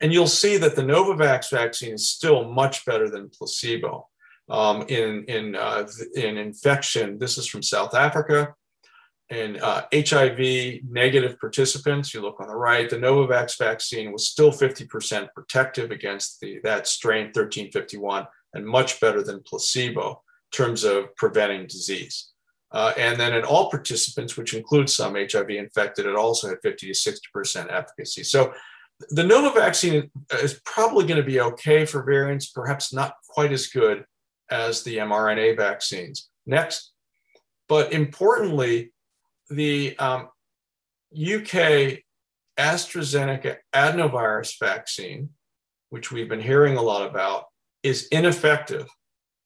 [0.00, 4.08] And you'll see that the Novavax vaccine is still much better than placebo
[4.48, 7.18] um, in, in, uh, in infection.
[7.18, 8.54] This is from South Africa.
[9.30, 14.50] In uh, HIV negative participants, you look on the right, the Novavax vaccine was still
[14.50, 21.66] 50% protective against the, that strain 1351 and much better than placebo terms of preventing
[21.66, 22.28] disease.
[22.70, 26.92] Uh, and then in all participants, which includes some HIV infected, it also had 50
[26.92, 28.22] to 60% efficacy.
[28.24, 28.54] So
[29.10, 30.10] the Nova vaccine
[30.42, 34.04] is probably going to be okay for variants, perhaps not quite as good
[34.50, 36.28] as the mRNA vaccines.
[36.46, 36.92] Next.
[37.68, 38.92] But importantly,
[39.50, 40.28] the um,
[41.12, 42.00] UK
[42.58, 45.30] AstraZeneca adenovirus vaccine,
[45.90, 47.46] which we've been hearing a lot about,
[47.82, 48.88] is ineffective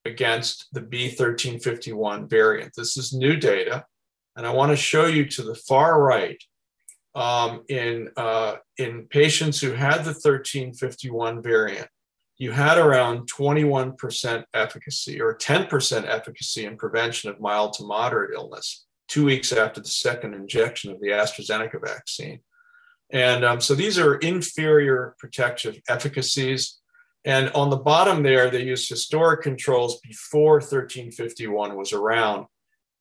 [0.06, 2.72] against the B1351 variant.
[2.76, 3.84] This is new data,
[4.36, 6.42] and I want to show you to the far right
[7.14, 11.88] um, in, uh, in patients who had the 1351 variant,
[12.36, 18.84] you had around 21% efficacy or 10% efficacy in prevention of mild to moderate illness
[19.08, 22.40] two weeks after the second injection of the AstraZeneca vaccine.
[23.10, 26.80] And um, so these are inferior protective efficacies
[27.26, 32.46] and on the bottom there, they used historic controls before 1351 was around.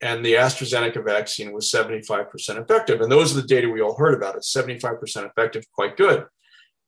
[0.02, 2.28] And the AstraZeneca vaccine was 75%
[2.62, 3.02] effective.
[3.02, 4.36] And those are the data we all heard about.
[4.36, 6.26] It's 75% effective, quite good.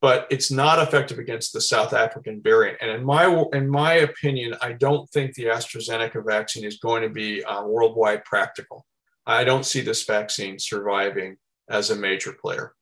[0.02, 2.78] But it's not effective against the South African variant.
[2.80, 7.08] And in my, in my opinion, I don't think the AstraZeneca vaccine is going to
[7.08, 8.84] be uh, worldwide practical.
[9.26, 11.36] I don't see this vaccine surviving
[11.70, 12.74] as a major player.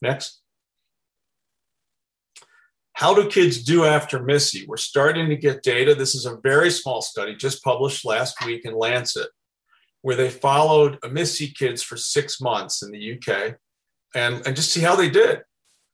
[0.00, 0.40] Next.
[2.94, 4.66] How do kids do after MIS-C?
[4.68, 5.96] We're starting to get data.
[5.96, 9.28] This is a very small study just published last week in Lancet,
[10.02, 13.56] where they followed MIS-C kids for six months in the UK
[14.14, 15.42] and, and just see how they did.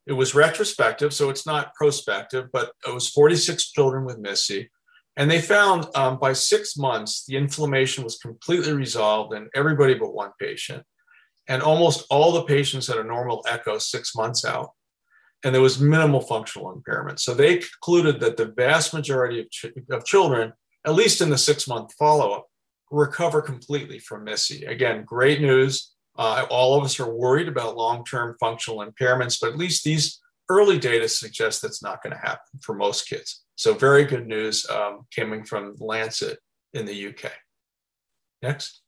[0.06, 4.68] It was retrospective, so it's not prospective, but it was 46 children with MIS-C.
[5.16, 10.12] And they found um, by six months, the inflammation was completely resolved in everybody but
[10.12, 10.84] one patient.
[11.48, 14.72] And almost all the patients had a normal echo six months out
[15.44, 17.20] and there was minimal functional impairment.
[17.20, 20.53] So they concluded that the vast majority of, ch- of children,
[20.87, 22.46] at least in the six month follow up,
[22.90, 24.64] recover completely from MIS-C.
[24.64, 25.92] Again, great news.
[26.18, 30.20] Uh, all of us are worried about long term functional impairments, but at least these
[30.48, 33.44] early data suggest that's not going to happen for most kids.
[33.55, 36.38] So, very good news um, coming from Lancet
[36.74, 37.31] in the UK.
[38.42, 38.83] Next.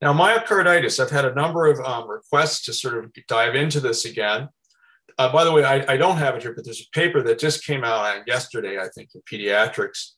[0.00, 4.04] Now, myocarditis, I've had a number of um, requests to sort of dive into this
[4.04, 4.48] again.
[5.16, 7.38] Uh, by the way, I, I, don't have it here, but there's a paper that
[7.38, 10.10] just came out yesterday, I think, in pediatrics,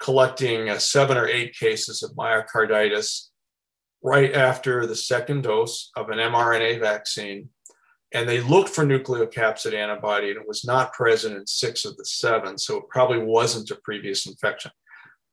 [0.00, 3.28] collecting uh, seven or eight cases of myocarditis
[4.02, 7.48] right after the second dose of an mRNA vaccine.
[8.12, 12.04] And they looked for nucleocapsid antibody, and it was not present in six of the
[12.04, 12.58] seven.
[12.58, 14.72] So it probably wasn't a previous infection.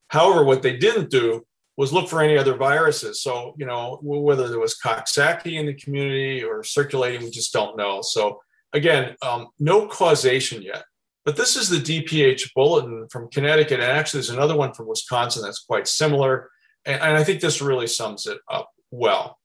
[0.09, 1.43] However, what they didn't do
[1.77, 3.21] was look for any other viruses.
[3.21, 7.77] So, you know, whether there was Coxsackie in the community or circulating, we just don't
[7.77, 8.01] know.
[8.01, 8.41] So,
[8.73, 10.83] again, um, no causation yet.
[11.23, 13.79] But this is the DPH bulletin from Connecticut.
[13.79, 16.49] And actually, there's another one from Wisconsin that's quite similar.
[16.85, 19.37] And, and I think this really sums it up well.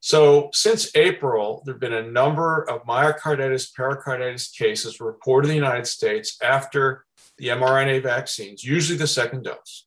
[0.00, 5.66] So, since April, there have been a number of myocarditis, pericarditis cases reported in the
[5.66, 7.06] United States after
[7.38, 9.86] the mRNA vaccines, usually the second dose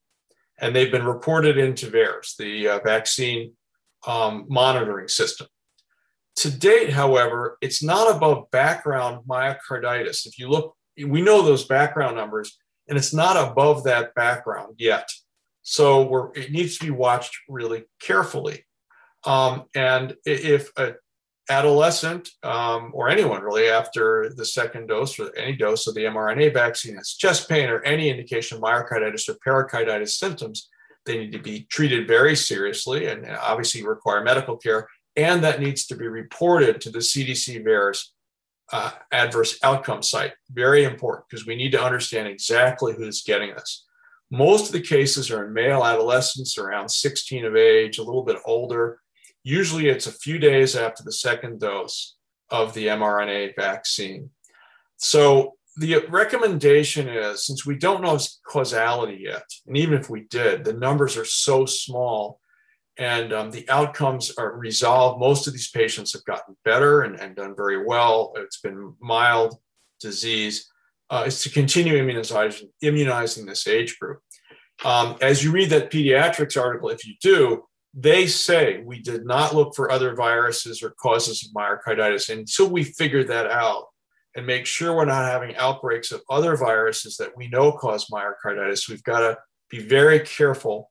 [0.64, 3.52] and they've been reported into VAERS, the uh, vaccine
[4.08, 5.48] um, monitoring system.
[6.38, 10.26] To date, however, it's not above background myocarditis.
[10.26, 10.74] If you look,
[11.06, 15.10] we know those background numbers, and it's not above that background yet.
[15.64, 18.66] So it needs to be watched really carefully.
[19.26, 20.94] Um, and if a
[21.50, 26.54] adolescent um, or anyone really after the second dose or any dose of the mRNA
[26.54, 30.70] vaccine has chest pain or any indication of myocarditis or pericarditis symptoms,
[31.06, 34.88] they need to be treated very seriously and obviously require medical care.
[35.16, 38.06] And that needs to be reported to the CDC VAERS
[38.72, 40.34] uh, adverse outcome site.
[40.52, 43.86] Very important because we need to understand exactly who's getting this.
[44.32, 48.38] Most of the cases are in male adolescents around 16 of age, a little bit
[48.46, 49.00] older.
[49.44, 52.16] Usually it's a few days after the second dose
[52.50, 54.30] of the mRNA vaccine.
[54.98, 60.64] So the recommendation is since we don't know causality yet, and even if we did,
[60.64, 62.40] the numbers are so small
[62.98, 65.20] and um, the outcomes are resolved.
[65.20, 68.34] Most of these patients have gotten better and, and done very well.
[68.38, 69.58] It's been mild
[70.00, 70.70] disease.
[71.10, 74.20] Uh, is to continue immunizing, immunizing this age group.
[74.84, 79.54] Um, as you read that pediatrics article, if you do, they say we did not
[79.54, 83.86] look for other viruses or causes of myocarditis until we figure that out
[84.36, 88.90] and make sure we're not having outbreaks of other viruses that we know cause myocarditis.
[88.90, 89.38] We've got to
[89.70, 90.90] be very careful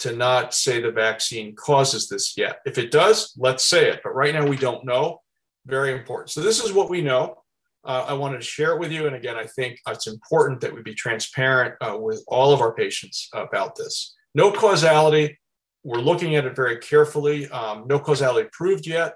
[0.00, 2.58] to not say the vaccine causes this yet.
[2.66, 4.00] If it does, let's say it.
[4.04, 5.20] But right now we don't know.
[5.64, 6.30] Very important.
[6.30, 7.36] So this is what we know.
[7.84, 9.06] Uh, I wanted to share it with you.
[9.06, 12.74] And again, I think it's important that we be transparent uh, with all of our
[12.74, 14.14] patients about this.
[14.34, 15.38] No causality.
[15.84, 17.48] We're looking at it very carefully.
[17.48, 19.14] Um, no causality proved yet.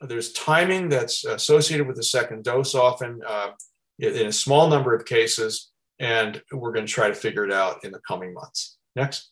[0.00, 3.50] There's timing that's associated with the second dose often uh,
[3.98, 5.70] in a small number of cases.
[5.98, 8.76] And we're going to try to figure it out in the coming months.
[8.96, 9.30] Next.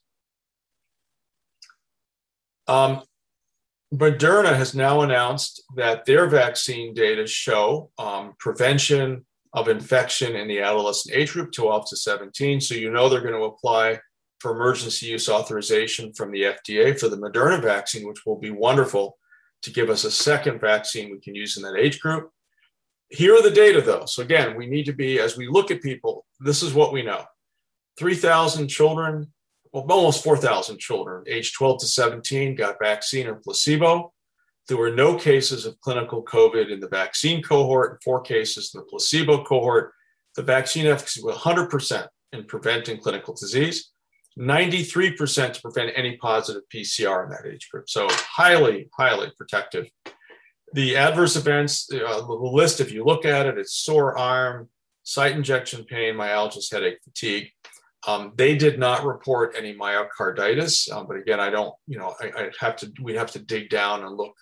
[2.69, 3.03] Um,
[3.93, 10.61] Moderna has now announced that their vaccine data show um, prevention of infection in the
[10.61, 12.61] adolescent age group 12 to 17.
[12.61, 13.99] So you know they're going to apply
[14.41, 19.19] for emergency use authorization from the FDA for the Moderna vaccine, which will be wonderful
[19.63, 22.31] to give us a second vaccine we can use in that age group.
[23.11, 24.07] Here are the data, though.
[24.07, 27.03] So again, we need to be, as we look at people, this is what we
[27.03, 27.25] know
[27.99, 29.33] 3,000 children
[29.73, 34.13] well, almost 4,000 children aged 12 to 17 got vaccine or placebo.
[34.69, 38.81] There were no cases of clinical COVID in the vaccine cohort and four cases in
[38.81, 39.93] the placebo cohort.
[40.37, 43.91] The vaccine efficacy was 100% in preventing clinical disease,
[44.41, 47.91] 93% to prevent any positive PCR in that age group.
[47.91, 49.91] So highly, highly protective.
[50.73, 54.69] The adverse events, uh, the list, if you look at it, it's sore arm,
[55.03, 57.51] site injection pain, myalgia, headache, fatigue.
[58.07, 62.45] Um, they did not report any myocarditis, um, but again, I don't, you know, I,
[62.45, 64.35] I have to, we have to dig down and look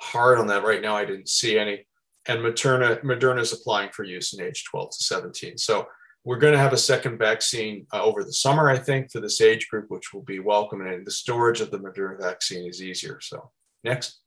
[0.00, 0.64] hard on that.
[0.64, 1.86] Right now, I didn't see any.
[2.26, 5.58] And Moderna, Moderna is applying for use in age 12 to 17.
[5.58, 5.86] So
[6.24, 9.40] we're going to have a second vaccine uh, over the summer, I think, for this
[9.40, 10.80] age group, which will be welcome.
[10.80, 13.18] And the storage of the Moderna vaccine is easier.
[13.20, 13.50] So
[13.82, 14.20] next.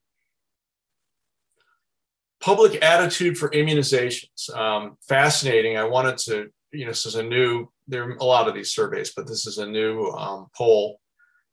[2.41, 4.53] Public attitude for immunizations.
[4.55, 5.77] Um, fascinating.
[5.77, 8.71] I wanted to, you know, this is a new there are a lot of these
[8.71, 10.99] surveys, but this is a new um, poll,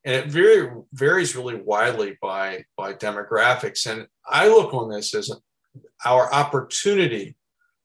[0.05, 3.91] and it very varies really widely by by demographics.
[3.91, 5.31] And I look on this as
[6.05, 7.37] our opportunity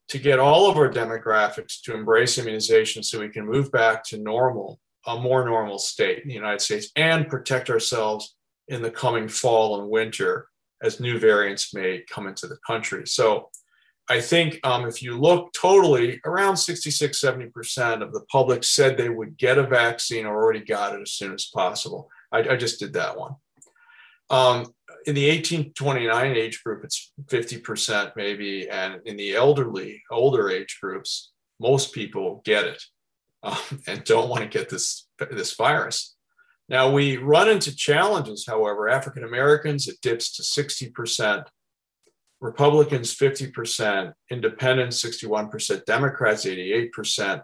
[0.09, 4.17] to get all of our demographics to embrace immunization, so we can move back to
[4.17, 8.35] normal, a more normal state in the United States, and protect ourselves
[8.67, 10.47] in the coming fall and winter
[10.81, 13.05] as new variants may come into the country.
[13.05, 13.49] So
[14.09, 19.09] I think um, if you look totally, around 66, 70% of the public said they
[19.09, 22.09] would get a vaccine or already got it as soon as possible.
[22.31, 23.35] I, I just did that one.
[24.29, 24.73] Um,
[25.07, 28.69] in the 18 29 age group, it's 50% maybe.
[28.69, 32.83] And in the elderly, older age groups, most people get it
[33.41, 36.15] um, and don't want to get this, this virus.
[36.69, 38.89] Now, we run into challenges, however.
[38.89, 41.45] African Americans, it dips to 60%.
[42.41, 47.41] Republicans 50%, independents 61%, Democrats 88%,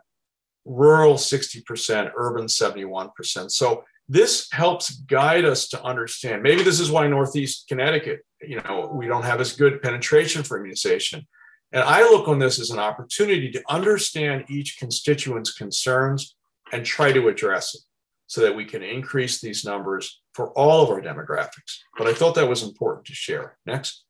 [0.65, 3.49] rural 60%, urban 71%.
[3.49, 6.43] So this helps guide us to understand.
[6.43, 10.57] Maybe this is why Northeast Connecticut, you know, we don't have as good penetration for
[10.57, 11.25] immunization.
[11.71, 16.35] And I look on this as an opportunity to understand each constituent's concerns
[16.71, 17.81] and try to address it
[18.27, 21.79] so that we can increase these numbers for all of our demographics.
[21.97, 23.57] But I thought that was important to share.
[23.65, 24.03] Next.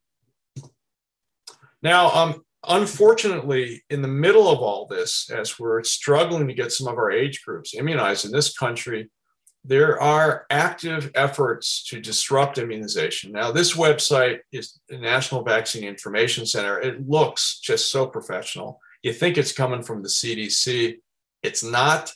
[1.82, 6.88] Now, um, unfortunately, in the middle of all this, as we're struggling to get some
[6.88, 9.10] of our age groups immunized in this country,
[9.64, 13.32] there are active efforts to disrupt immunization.
[13.32, 16.78] Now, this website is the National Vaccine Information Center.
[16.78, 18.78] It looks just so professional.
[19.02, 20.96] You think it's coming from the CDC,
[21.42, 22.12] it's not.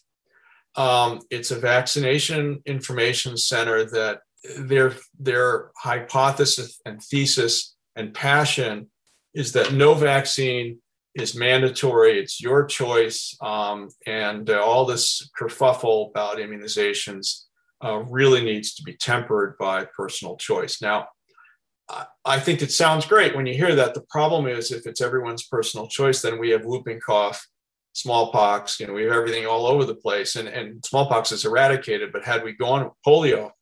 [0.76, 4.20] Um, it's a vaccination information center that
[4.58, 8.88] their, their hypothesis and thesis and passion
[9.34, 10.78] is that no vaccine
[11.20, 12.18] is mandatory.
[12.18, 13.36] It's your choice.
[13.40, 17.44] Um, and uh, all this kerfuffle about immunizations
[17.84, 20.82] uh, really needs to be tempered by personal choice.
[20.82, 21.08] Now,
[22.24, 23.94] I think it sounds great when you hear that.
[23.94, 27.46] The problem is if it's everyone's personal choice, then we have whooping cough,
[27.94, 30.36] smallpox, you know, we have everything all over the place.
[30.36, 33.52] And, and smallpox is eradicated, but had we gone polio,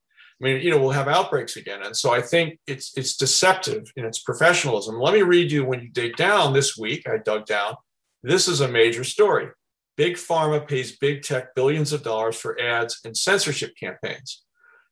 [0.41, 1.83] I mean, you know, we'll have outbreaks again.
[1.83, 5.01] And so I think it's it's deceptive in its professionalism.
[5.01, 7.75] Let me read you when you dig down this week, I dug down.
[8.23, 9.49] This is a major story.
[9.97, 14.43] Big pharma pays big tech billions of dollars for ads and censorship campaigns.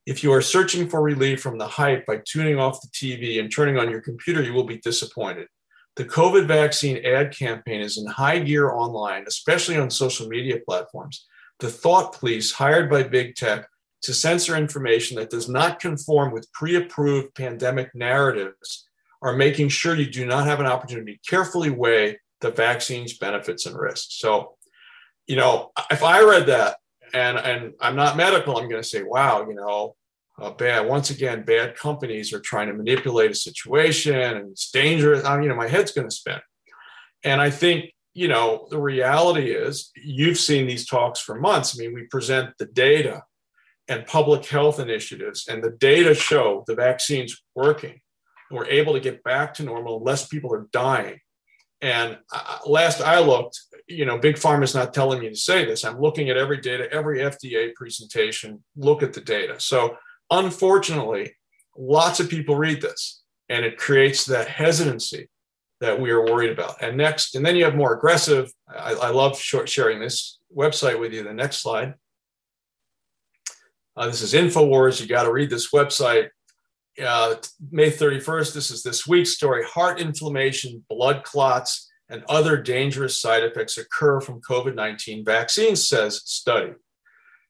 [0.06, 3.52] If you are searching for relief from the hype by tuning off the TV and
[3.52, 5.48] turning on your computer, you will be disappointed.
[5.96, 11.26] The COVID vaccine ad campaign is in high gear online, especially on social media platforms.
[11.60, 13.68] The thought police hired by big tech
[14.04, 18.88] to censor information that does not conform with pre approved pandemic narratives
[19.22, 23.64] are making sure you do not have an opportunity to carefully weigh the vaccine's benefits
[23.64, 24.18] and risks.
[24.18, 24.56] So,
[25.26, 26.76] you know, if I read that
[27.14, 29.96] and, and I'm not medical, I'm going to say, wow, you know,
[30.38, 30.86] uh, bad.
[30.86, 35.24] Once again, bad companies are trying to manipulate a situation and it's dangerous.
[35.24, 36.40] I, you know, my head's going to spin.
[37.22, 41.74] And I think, you know, the reality is you've seen these talks for months.
[41.74, 43.22] I mean, we present the data
[43.88, 48.00] and public health initiatives, and the data show the vaccine's working.
[48.50, 51.20] We're able to get back to normal, less people are dying.
[51.80, 55.64] And uh, last I looked, you know, Big Pharma is not telling me to say
[55.64, 55.84] this.
[55.84, 59.56] I'm looking at every data, every FDA presentation, look at the data.
[59.58, 59.96] So,
[60.30, 61.34] unfortunately,
[61.76, 65.28] lots of people read this and it creates that hesitancy
[65.80, 66.80] that we are worried about.
[66.80, 68.50] And next, and then you have more aggressive.
[68.68, 71.22] I, I love short sharing this website with you.
[71.22, 71.94] The next slide.
[73.96, 75.00] Uh, this is InfoWars.
[75.00, 76.28] You got to read this website.
[77.02, 77.36] Uh,
[77.70, 79.64] May 31st, this is this week's story.
[79.64, 86.22] Heart inflammation, blood clots, and other dangerous side effects occur from COVID 19 vaccines, says
[86.24, 86.72] study.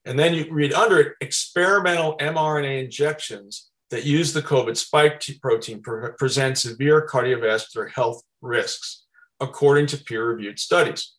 [0.05, 5.81] And then you read under it experimental mRNA injections that use the COVID spike protein
[5.81, 9.05] pre- present severe cardiovascular health risks,
[9.39, 11.13] according to peer reviewed studies.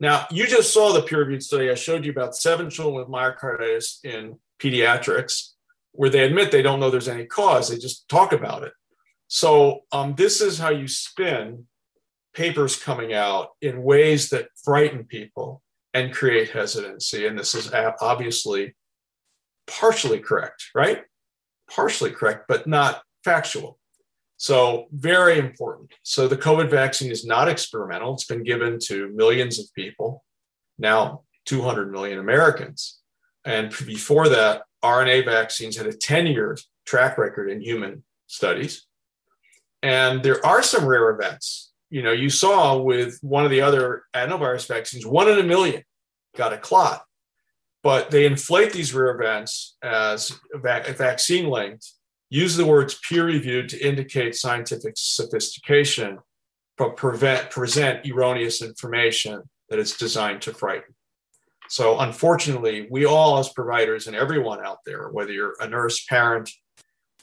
[0.00, 3.08] Now, you just saw the peer reviewed study I showed you about seven children with
[3.08, 5.50] myocarditis in pediatrics
[5.92, 8.72] where they admit they don't know there's any cause, they just talk about it.
[9.26, 11.66] So, um, this is how you spin
[12.34, 17.26] papers coming out in ways that frighten people and create hesitancy.
[17.26, 18.74] And this is obviously
[19.66, 21.02] partially correct, right?
[21.70, 23.78] Partially correct, but not factual.
[24.36, 25.90] So, very important.
[26.04, 28.14] So, the COVID vaccine is not experimental.
[28.14, 30.24] It's been given to millions of people,
[30.78, 32.97] now 200 million Americans.
[33.44, 38.86] And before that, RNA vaccines had a 10 year track record in human studies.
[39.82, 41.72] And there are some rare events.
[41.90, 45.82] You know, you saw with one of the other adenovirus vaccines, one in a million
[46.36, 47.02] got a clot.
[47.82, 51.92] But they inflate these rare events as vaccine linked,
[52.28, 56.18] use the words peer reviewed to indicate scientific sophistication,
[56.76, 60.94] but prevent, present erroneous information that is designed to frighten.
[61.70, 66.50] So, unfortunately, we all, as providers, and everyone out there, whether you're a nurse, parent,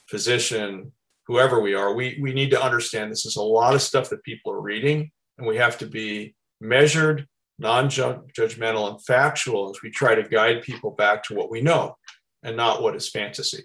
[0.08, 0.92] physician,
[1.28, 4.24] whoever we are, we, we need to understand this is a lot of stuff that
[4.24, 7.28] people are reading, and we have to be measured,
[7.58, 11.96] non judgmental, and factual as we try to guide people back to what we know
[12.44, 13.64] and not what is fantasy.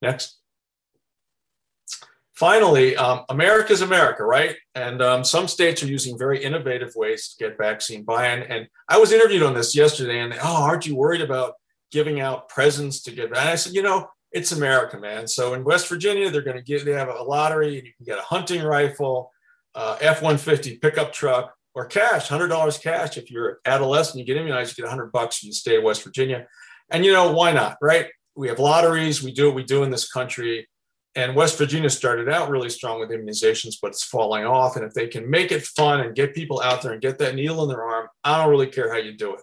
[0.00, 0.39] Next
[2.40, 4.56] finally, um, America's America, right?
[4.74, 8.44] And um, some states are using very innovative ways to get vaccine buy-in.
[8.44, 11.56] And I was interviewed on this yesterday, and oh, aren't you worried about
[11.92, 13.26] giving out presents to get?
[13.26, 15.28] And I said, you know, it's America, man.
[15.28, 16.86] So in West Virginia, they're going to give.
[16.86, 19.30] They have a lottery, and you can get a hunting rifle,
[19.74, 23.18] uh, F-150 pickup truck, or cash, hundred dollars cash.
[23.18, 26.02] If you're adolescent, you get immunized, you get hundred bucks in the state of West
[26.02, 26.46] Virginia.
[26.88, 28.06] And you know why not, right?
[28.34, 29.22] We have lotteries.
[29.22, 30.68] We do what we do in this country
[31.16, 34.76] and West Virginia started out really strong with immunizations, but it's falling off.
[34.76, 37.34] And if they can make it fun and get people out there and get that
[37.34, 39.40] needle in their arm, I don't really care how you do it.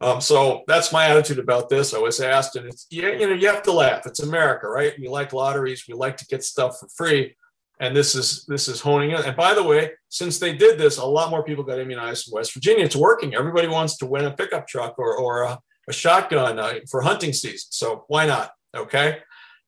[0.00, 1.94] Um, so that's my attitude about this.
[1.94, 4.06] I was asked, and it's you know you have to laugh.
[4.06, 4.92] It's America, right?
[4.98, 5.84] We like lotteries.
[5.88, 7.36] We like to get stuff for free,
[7.80, 9.22] and this is this is honing in.
[9.22, 12.34] And by the way, since they did this, a lot more people got immunized in
[12.34, 12.84] West Virginia.
[12.84, 13.34] It's working.
[13.34, 17.32] Everybody wants to win a pickup truck or or a, a shotgun uh, for hunting
[17.32, 17.68] season.
[17.70, 18.50] So why not?
[18.76, 19.18] Okay.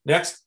[0.04, 0.42] Next.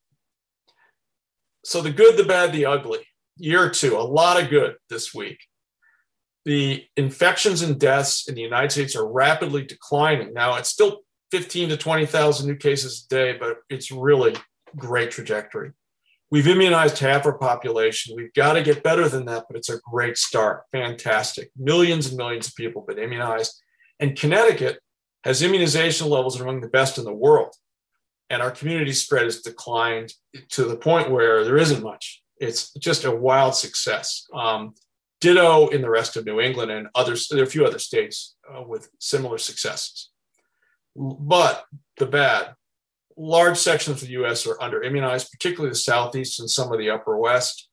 [1.64, 2.99] So the good, the bad, the ugly.
[3.38, 5.39] Year two, a lot of good this week.
[6.45, 10.34] The infections and deaths in the United States are rapidly declining.
[10.34, 11.01] Now it's still
[11.32, 14.36] 15 to 20,000 new cases a day, but it's really
[14.76, 15.72] great trajectory.
[16.32, 18.16] We've immunized half our population.
[18.16, 20.64] We've got to get better than that, but it's a great start.
[20.72, 21.49] Fantastic.
[21.57, 23.60] Millions and millions of people have been immunized.
[23.99, 24.80] And Connecticut
[25.24, 27.53] has immunization levels among the best in the world
[28.30, 30.13] and our community spread has declined
[30.49, 34.25] to the point where there isn't much It's just a wild success.
[34.34, 34.73] Um,
[35.19, 37.27] ditto in the rest of New England and others.
[37.27, 40.09] There are a few other states uh, with similar successes.
[40.95, 41.65] But
[41.97, 42.55] the bad,
[43.17, 46.89] large sections of the US are under immunized, particularly the Southeast and some of the
[46.89, 47.67] Upper West.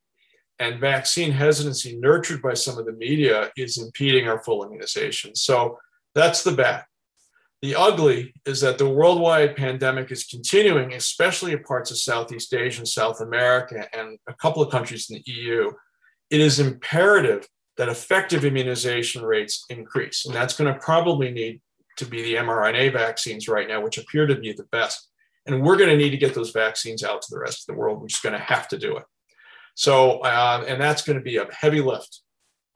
[0.59, 5.34] And vaccine hesitancy, nurtured by some of the media, is impeding our full immunization.
[5.36, 5.78] So
[6.14, 6.84] that's the bad.
[7.62, 12.80] The ugly is that the worldwide pandemic is continuing, especially in parts of Southeast Asia
[12.80, 15.70] and South America and a couple of countries in the EU.
[16.30, 20.26] It is imperative that effective immunization rates increase.
[20.26, 21.61] And that's going to probably need
[21.98, 25.09] to be the mRNA vaccines right now, which appear to be the best.
[25.46, 27.78] And we're going to need to get those vaccines out to the rest of the
[27.78, 28.00] world.
[28.00, 29.04] We're just going to have to do it.
[29.74, 32.20] So, uh, and that's going to be a heavy lift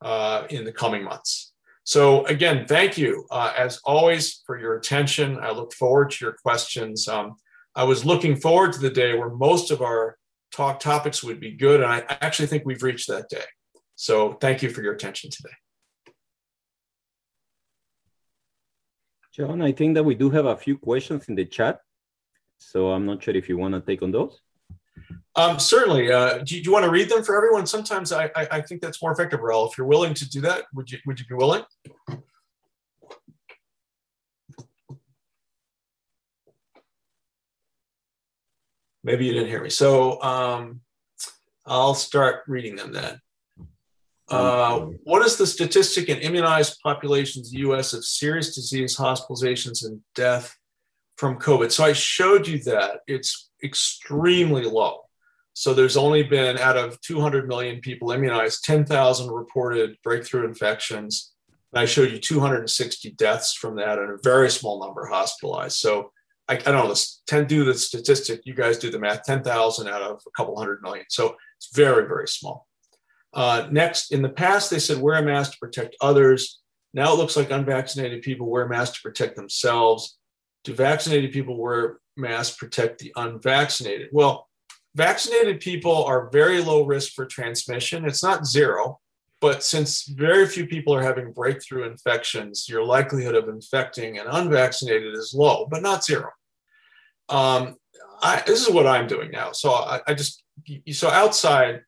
[0.02, 1.49] uh, in the coming months.
[1.84, 5.38] So, again, thank you uh, as always for your attention.
[5.40, 7.08] I look forward to your questions.
[7.08, 7.34] Um,
[7.74, 10.16] I was looking forward to the day where most of our
[10.52, 13.44] talk topics would be good, and I actually think we've reached that day.
[13.96, 15.54] So, thank you for your attention today.
[19.32, 21.80] John, I think that we do have a few questions in the chat.
[22.58, 24.40] So I'm not sure if you want to take on those.
[25.40, 26.12] Um, certainly.
[26.12, 27.66] Uh, do, you, do, you, want to read them for everyone?
[27.66, 29.70] Sometimes I, I, I think that's more effective, Rahul.
[29.70, 31.62] If you're willing to do that, would you, would you be willing?
[39.02, 39.70] Maybe you didn't hear me.
[39.70, 40.82] So um,
[41.64, 43.18] I'll start reading them then.
[44.28, 50.54] Uh, what is the statistic in immunized populations US of serious disease, hospitalizations, and death
[51.16, 51.72] from COVID?
[51.72, 53.00] So I showed you that.
[53.06, 54.99] It's extremely low.
[55.54, 61.32] So there's only been out of 200 million people immunized, 10,000 reported breakthrough infections.
[61.72, 65.76] And I showed you 260 deaths from that and a very small number hospitalized.
[65.76, 66.12] So
[66.48, 66.94] I, I don't know,
[67.26, 70.82] 10 do the statistic, you guys do the math, 10,000 out of a couple hundred
[70.82, 71.04] million.
[71.08, 72.66] So it's very, very small.
[73.32, 76.60] Uh, next, in the past, they said wear a mask to protect others.
[76.92, 80.18] Now it looks like unvaccinated people wear masks to protect themselves.
[80.64, 84.08] Do vaccinated people wear masks protect the unvaccinated?
[84.12, 84.48] Well,
[84.94, 88.04] vaccinated people are very low risk for transmission.
[88.04, 89.00] It's not zero,
[89.40, 95.14] but since very few people are having breakthrough infections, your likelihood of infecting an unvaccinated
[95.14, 96.30] is low, but not zero.
[97.28, 97.76] Um,
[98.22, 99.52] I, this is what I'm doing now.
[99.52, 100.42] So I, I just,
[100.90, 101.82] so outside,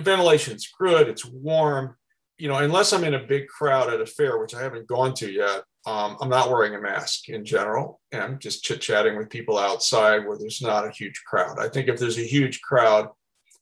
[0.00, 1.96] ventilation's good, it's warm.
[2.38, 5.14] You know, unless I'm in a big crowd at a fair, which I haven't gone
[5.14, 8.00] to yet, um, I'm not wearing a mask in general.
[8.12, 11.58] And I'm just chit chatting with people outside where there's not a huge crowd.
[11.58, 13.08] I think if there's a huge crowd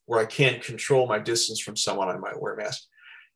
[0.05, 2.83] where I can't control my distance from someone, I might wear a mask.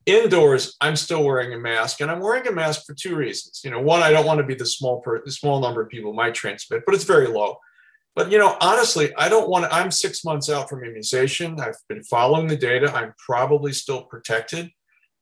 [0.05, 3.61] Indoors, I'm still wearing a mask, and I'm wearing a mask for two reasons.
[3.63, 5.89] You know, one, I don't want to be the small per- the small number of
[5.89, 7.57] people might transmit, but it's very low.
[8.15, 9.73] But you know, honestly, I don't want to.
[9.73, 11.59] I'm six months out from immunization.
[11.59, 12.91] I've been following the data.
[12.91, 14.71] I'm probably still protected,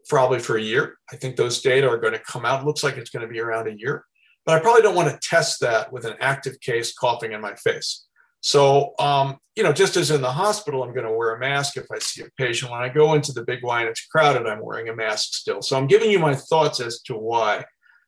[0.08, 0.98] probably for a year.
[1.12, 2.62] I think those data are going to come out.
[2.62, 4.04] It looks like it's going to be around a year.
[4.46, 7.56] But I probably don't want to test that with an active case coughing in my
[7.56, 8.06] face.
[8.42, 11.76] So, um, you know, just as in the hospital, I'm going to wear a mask
[11.76, 12.72] if I see a patient.
[12.72, 15.62] When I go into the big Y and it's crowded, I'm wearing a mask still.
[15.62, 17.66] So I'm giving you my thoughts as to why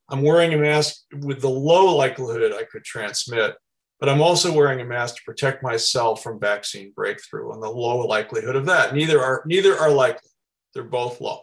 [0.08, 3.56] I'm wearing a mask with the low likelihood I could transmit
[4.00, 8.06] but I'm also wearing a mask to protect myself from vaccine breakthrough and the low
[8.06, 8.96] likelihood of that.
[8.96, 10.30] Neither are neither are likely.
[10.74, 11.42] They're both low.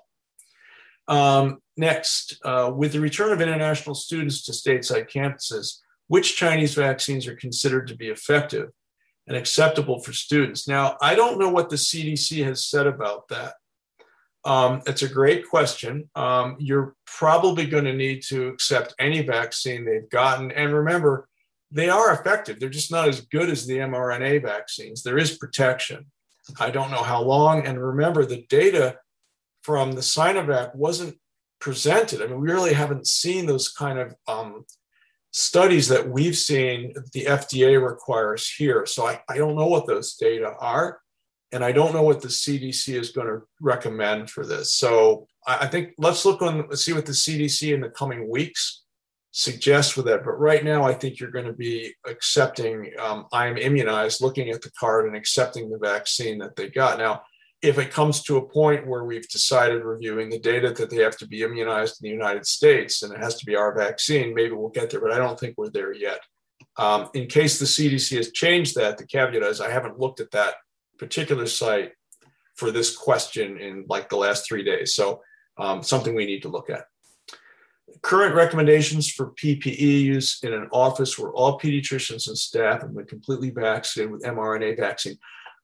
[1.09, 5.79] Um, next, uh, with the return of international students to stateside campuses,
[6.09, 8.71] which Chinese vaccines are considered to be effective
[9.27, 10.69] and acceptable for students?
[10.69, 13.55] Now, I don't know what the CDC has said about that.
[14.45, 16.09] Um, it's a great question.
[16.15, 20.53] Um, you're probably going to need to accept any vaccine they've gotten.
[20.53, 21.29] And remember,
[21.73, 22.61] they are effective.
[22.61, 25.03] They're just not as good as the mRNA vaccines.
[25.03, 26.07] There is protection.
[26.61, 27.67] I don't know how long.
[27.67, 28.99] And remember, the data
[29.67, 31.19] from the Sinovac wasn't
[31.59, 32.23] presented.
[32.23, 34.65] I mean, we really haven't seen those kind of um,
[35.33, 38.87] studies that we've seen the FDA requires here.
[38.87, 41.01] So I, I don't know what those data are.
[41.51, 44.73] And I don't know what the CDC is going to recommend for this.
[44.73, 48.31] So I, I think let's look on, let's see what the CDC in the coming
[48.31, 48.85] weeks
[49.33, 50.25] suggest with that.
[50.25, 54.63] But right now, I think you're going to be accepting um, I'm immunized, looking at
[54.63, 56.99] the card and accepting the vaccine that they got.
[56.99, 57.23] Now,
[57.63, 61.17] if it comes to a point where we've decided reviewing the data that they have
[61.19, 64.53] to be immunized in the United States and it has to be our vaccine, maybe
[64.53, 66.21] we'll get there, but I don't think we're there yet.
[66.77, 70.31] Um, in case the CDC has changed that, the caveat is I haven't looked at
[70.33, 70.55] that
[70.99, 71.93] particular site
[72.55, 74.95] for this question in like the last three days.
[74.95, 75.23] So,
[75.59, 76.85] um, something we need to look at
[78.03, 83.07] current recommendations for PPE use in an office where all pediatricians and staff have been
[83.07, 85.19] completely vaccinated with mRNA vaccine.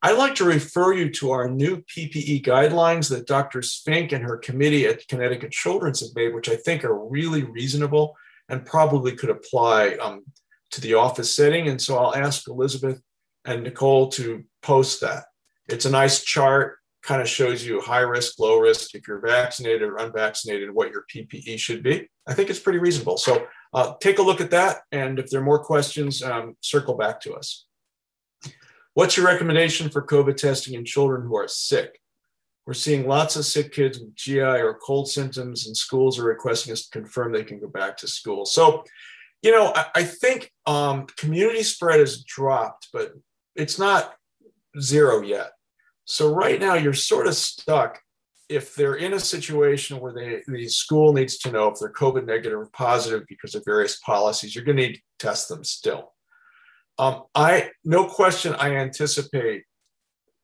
[0.05, 3.62] I'd like to refer you to our new PPE guidelines that Dr.
[3.62, 8.16] Fink and her committee at Connecticut Children's have made, which I think are really reasonable
[8.48, 10.24] and probably could apply um,
[10.72, 11.68] to the office setting.
[11.68, 13.00] And so I'll ask Elizabeth
[13.44, 15.24] and Nicole to post that.
[15.68, 19.82] It's a nice chart, kind of shows you high risk, low risk, if you're vaccinated
[19.82, 22.09] or unvaccinated, what your PPE should be.
[22.26, 23.18] I think it's pretty reasonable.
[23.18, 24.78] So uh, take a look at that.
[24.90, 27.66] And if there are more questions, um, circle back to us.
[28.95, 31.99] What's your recommendation for COVID testing in children who are sick?
[32.66, 36.72] We're seeing lots of sick kids with GI or cold symptoms, and schools are requesting
[36.72, 38.45] us to confirm they can go back to school.
[38.45, 38.84] So,
[39.40, 43.12] you know, I, I think um, community spread has dropped, but
[43.57, 44.14] it's not
[44.80, 45.53] zero yet.
[46.05, 48.01] So right now, you're sort of stuck
[48.49, 52.26] if they're in a situation where they, the school needs to know if they're COVID
[52.26, 56.12] negative or positive because of various policies, you're going to need to test them still.
[57.03, 59.64] Um, I no question I anticipate,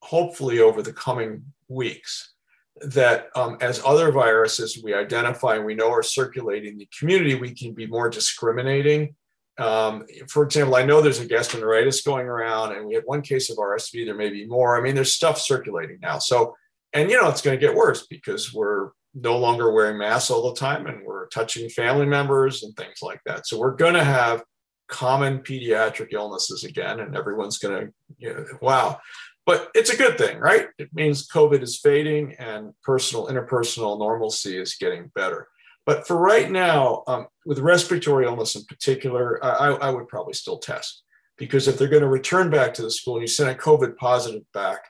[0.02, 2.34] hopefully over the coming weeks,
[2.80, 7.36] that um, as other viruses we identify and we know are circulating in the community,
[7.36, 9.14] we can be more discriminating.
[9.56, 13.50] Um, for example, I know there's a gastroenteritis going around, and we had one case
[13.50, 14.04] of RSV.
[14.04, 14.76] There may be more.
[14.76, 16.18] I mean, there's stuff circulating now.
[16.18, 16.56] So,
[16.92, 20.52] and you know, it's going to get worse because we're no longer wearing masks all
[20.52, 23.46] the time, and we're touching family members and things like that.
[23.46, 24.42] So, we're going to have
[24.88, 28.98] common pediatric illnesses again, and everyone's going to, you know, wow.
[29.46, 30.68] But it's a good thing, right?
[30.78, 35.48] It means COVID is fading and personal, interpersonal normalcy is getting better.
[35.86, 40.58] But for right now, um, with respiratory illness in particular, I, I would probably still
[40.58, 41.02] test
[41.38, 43.96] because if they're going to return back to the school and you send a COVID
[43.96, 44.80] positive back,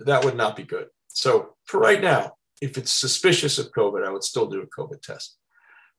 [0.00, 0.88] that would not be good.
[1.08, 5.00] So for right now, if it's suspicious of COVID, I would still do a COVID
[5.00, 5.38] test.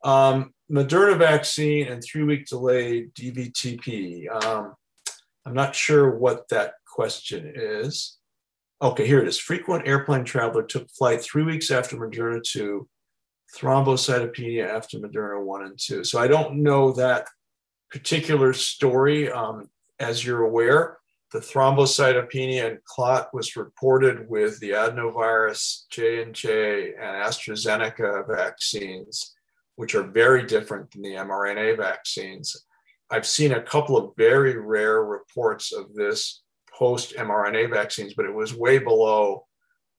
[0.03, 4.29] Um, Moderna vaccine and three week delayed DVTP.
[4.43, 4.73] Um,
[5.45, 8.17] I'm not sure what that question is.
[8.81, 9.37] Okay, here it is.
[9.37, 12.87] Frequent airplane traveler took flight three weeks after Moderna 2,
[13.55, 16.03] thrombocytopenia after Moderna 1 and 2.
[16.03, 17.27] So I don't know that
[17.91, 19.31] particular story.
[19.31, 20.97] Um, as you're aware,
[21.31, 29.33] the thrombocytopenia and clot was reported with the adenovirus, J&J, and AstraZeneca vaccines
[29.75, 32.65] which are very different than the mRNA vaccines.
[33.09, 38.33] I've seen a couple of very rare reports of this post mRNA vaccines, but it
[38.33, 39.45] was way below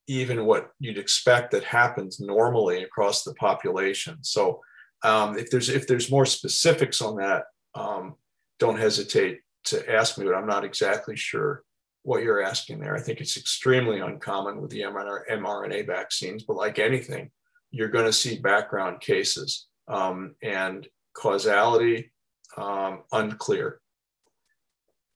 [0.07, 4.17] even what you'd expect that happens normally across the population.
[4.21, 4.61] So
[5.03, 8.15] um, if there's if there's more specifics on that, um,
[8.59, 10.25] don't hesitate to ask me.
[10.25, 11.63] But I'm not exactly sure
[12.03, 12.95] what you're asking there.
[12.95, 17.31] I think it's extremely uncommon with the mRNA mRNA vaccines, but like anything,
[17.75, 22.13] you're going to see background cases um, and causality
[22.55, 23.81] um, unclear.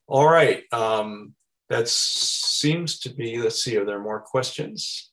[0.08, 1.36] All right, um,
[1.70, 5.10] that seems to be, let's see, are there more questions?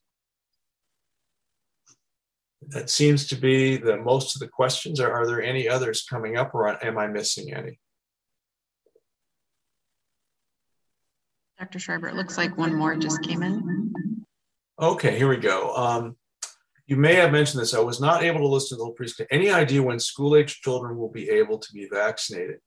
[2.68, 4.99] That seems to be the most of the questions.
[4.99, 7.78] Are, are there any others coming up or am I missing any?
[11.61, 11.78] Dr.
[11.78, 14.24] Schreiber, it looks like one more just came in.
[14.80, 15.72] Okay, here we go.
[15.76, 16.16] Um,
[16.87, 17.74] you may have mentioned this.
[17.74, 19.28] I was not able to listen to the presentation.
[19.30, 22.59] Any idea when school age children will be able to be vaccinated?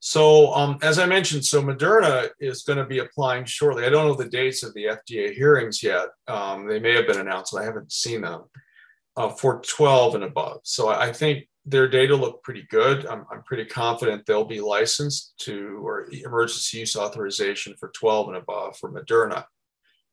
[0.00, 3.84] So, um, as I mentioned, so Moderna is going to be applying shortly.
[3.84, 6.06] I don't know the dates of the FDA hearings yet.
[6.28, 8.44] Um, they may have been announced, but I haven't seen them
[9.16, 10.60] uh, for 12 and above.
[10.62, 13.06] So, I think their data look pretty good.
[13.06, 18.36] I'm, I'm pretty confident they'll be licensed to or emergency use authorization for 12 and
[18.36, 19.44] above for Moderna.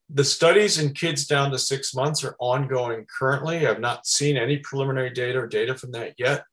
[0.10, 3.66] The studies in kids down to six months are ongoing currently.
[3.66, 6.44] I've not seen any preliminary data or data from that yet.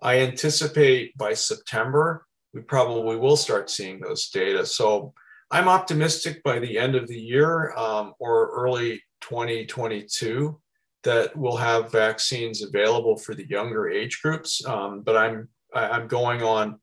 [0.00, 4.64] I anticipate by September, we probably will start seeing those data.
[4.64, 5.12] So
[5.50, 10.58] I'm optimistic by the end of the year um, or early 2022
[11.02, 14.64] that we'll have vaccines available for the younger age groups.
[14.64, 16.80] Um, but I'm I'm going on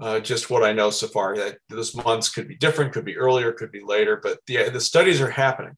[0.00, 1.36] uh, just what I know so far.
[1.36, 4.80] That those months could be different, could be earlier, could be later, but the, the
[4.80, 5.74] studies are happening.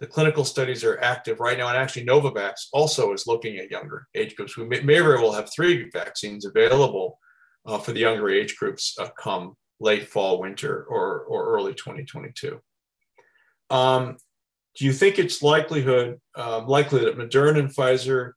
[0.00, 4.06] The clinical studies are active right now, and actually Novavax also is looking at younger
[4.14, 4.56] age groups.
[4.56, 7.18] We may, may very well have three vaccines available
[7.66, 12.60] uh, for the younger age groups uh, come late fall, winter, or, or early 2022.
[13.70, 14.16] Um,
[14.76, 18.32] do you think it's likelihood uh, likely that Moderna and Pfizer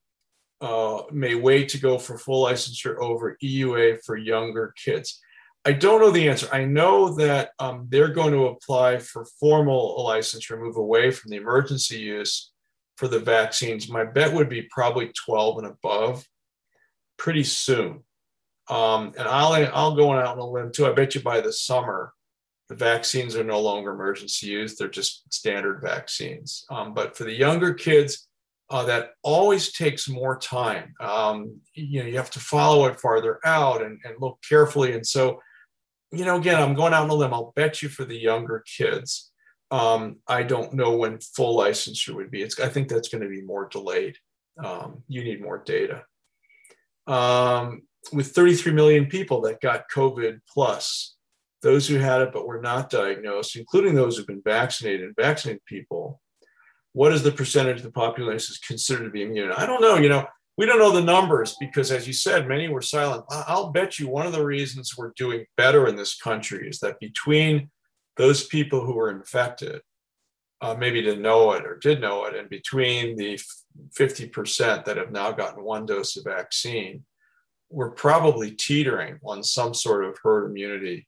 [0.62, 5.20] uh, may wait to go for full licensure over EUA for younger kids?
[5.64, 6.47] I don't know the answer.
[6.51, 11.38] I know that um, they're going to apply for formal licensure, move away from the
[11.38, 12.51] emergency use
[12.97, 13.89] for the vaccines.
[13.89, 16.26] My bet would be probably 12 and above
[17.18, 18.03] pretty soon.
[18.70, 20.88] Um, and I'll, I'll go out on a limb too.
[20.88, 22.14] I bet you by the summer,
[22.70, 26.66] the vaccines are no longer emergency use; they're just standard vaccines.
[26.70, 28.30] Um, but for the younger kids,
[28.72, 30.95] uh, that always takes more time.
[31.01, 34.93] Um, you know, you have to follow it farther out and, and look carefully.
[34.93, 35.41] And so,
[36.13, 37.34] you know, again, I'm going out on a limb.
[37.34, 39.30] I'll bet you for the younger kids.
[39.72, 42.43] Um, I don't know when full licensure would be.
[42.43, 44.15] It's, I think that's going to be more delayed.
[44.63, 46.03] Um, you need more data.
[47.07, 47.82] Um,
[48.13, 51.17] with 33 million people that got COVID plus,
[51.61, 55.65] those who had it but were not diagnosed, including those who've been vaccinated and vaccinated
[55.65, 56.20] people,
[56.94, 59.52] what is the percentage of the population is considered to be immune?
[59.52, 59.96] I don't know.
[59.96, 60.28] You know,
[60.58, 63.26] we don't know the numbers because, as you said, many were silent.
[63.30, 67.00] I'll bet you one of the reasons we're doing better in this country is that
[67.00, 67.70] between
[68.18, 69.82] those people who were infected,
[70.60, 73.39] uh, maybe didn't know it or did know it, and between the
[73.98, 77.04] 50% that have now gotten one dose of vaccine,
[77.70, 81.08] we're probably teetering on some sort of herd immunity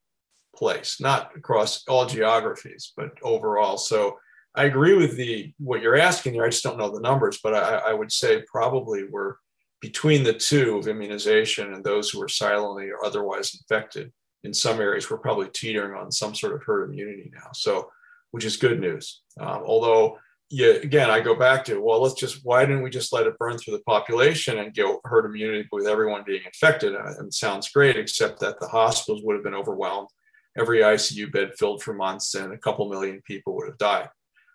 [0.56, 3.78] place, not across all geographies, but overall.
[3.78, 4.18] So
[4.56, 6.46] I agree with the what you're asking there.
[6.46, 9.36] I just don't know the numbers, but I, I would say probably we're
[9.82, 14.14] between the two of immunization and those who are silently or otherwise infected.
[14.44, 17.50] In some areas, we're probably teetering on some sort of herd immunity now.
[17.54, 17.90] So,
[18.32, 19.22] which is good news.
[19.40, 23.12] Um, although, yeah, again, I go back to well, let's just why didn't we just
[23.12, 26.96] let it burn through the population and get herd immunity with everyone being infected?
[26.96, 30.10] Uh, and it sounds great, except that the hospitals would have been overwhelmed,
[30.58, 34.10] every ICU bed filled for months, and a couple million people would have died.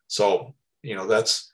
[0.08, 1.52] So, you know, that's,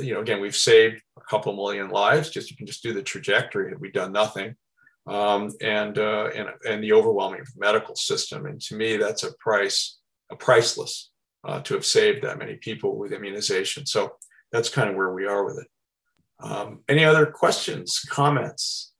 [0.00, 2.30] you know, again, we've saved a couple million lives.
[2.30, 4.56] Just you can just do the trajectory had we done nothing,
[5.06, 8.46] um, and uh, and and the overwhelming medical system.
[8.46, 9.98] And to me, that's a price,
[10.30, 11.10] a priceless
[11.44, 13.84] uh, to have saved that many people with immunization.
[13.84, 14.16] So
[14.50, 15.68] that's kind of where we are with it.
[16.40, 18.92] Um, any other questions, comments?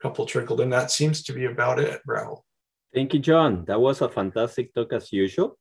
[0.00, 0.70] A couple trickled in.
[0.70, 2.42] That seems to be about it, Rahul.
[2.98, 3.64] Thank you, John.
[3.66, 5.56] That was a fantastic talk as usual.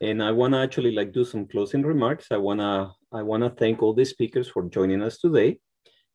[0.00, 2.28] And I want to actually like do some closing remarks.
[2.30, 5.58] I want to I want to thank all the speakers for joining us today.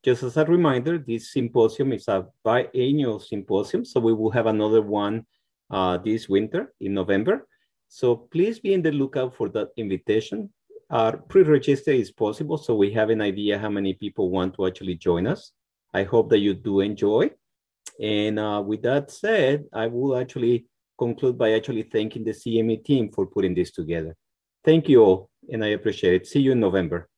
[0.06, 4.82] Just as a reminder, this symposium is a biannual symposium, so we will have another
[4.82, 5.26] one
[5.70, 7.46] uh, this winter in November.
[7.90, 10.50] So please be in the lookout for that invitation.
[10.90, 14.96] Our pre-register is possible, so we have an idea how many people want to actually
[14.96, 15.52] join us.
[15.94, 17.32] I hope that you do enjoy.
[18.02, 20.66] And uh, with that said, I will actually
[20.98, 24.16] conclude by actually thanking the CME team for putting this together.
[24.64, 26.28] Thank you all, and I appreciate it.
[26.28, 27.10] See you in November.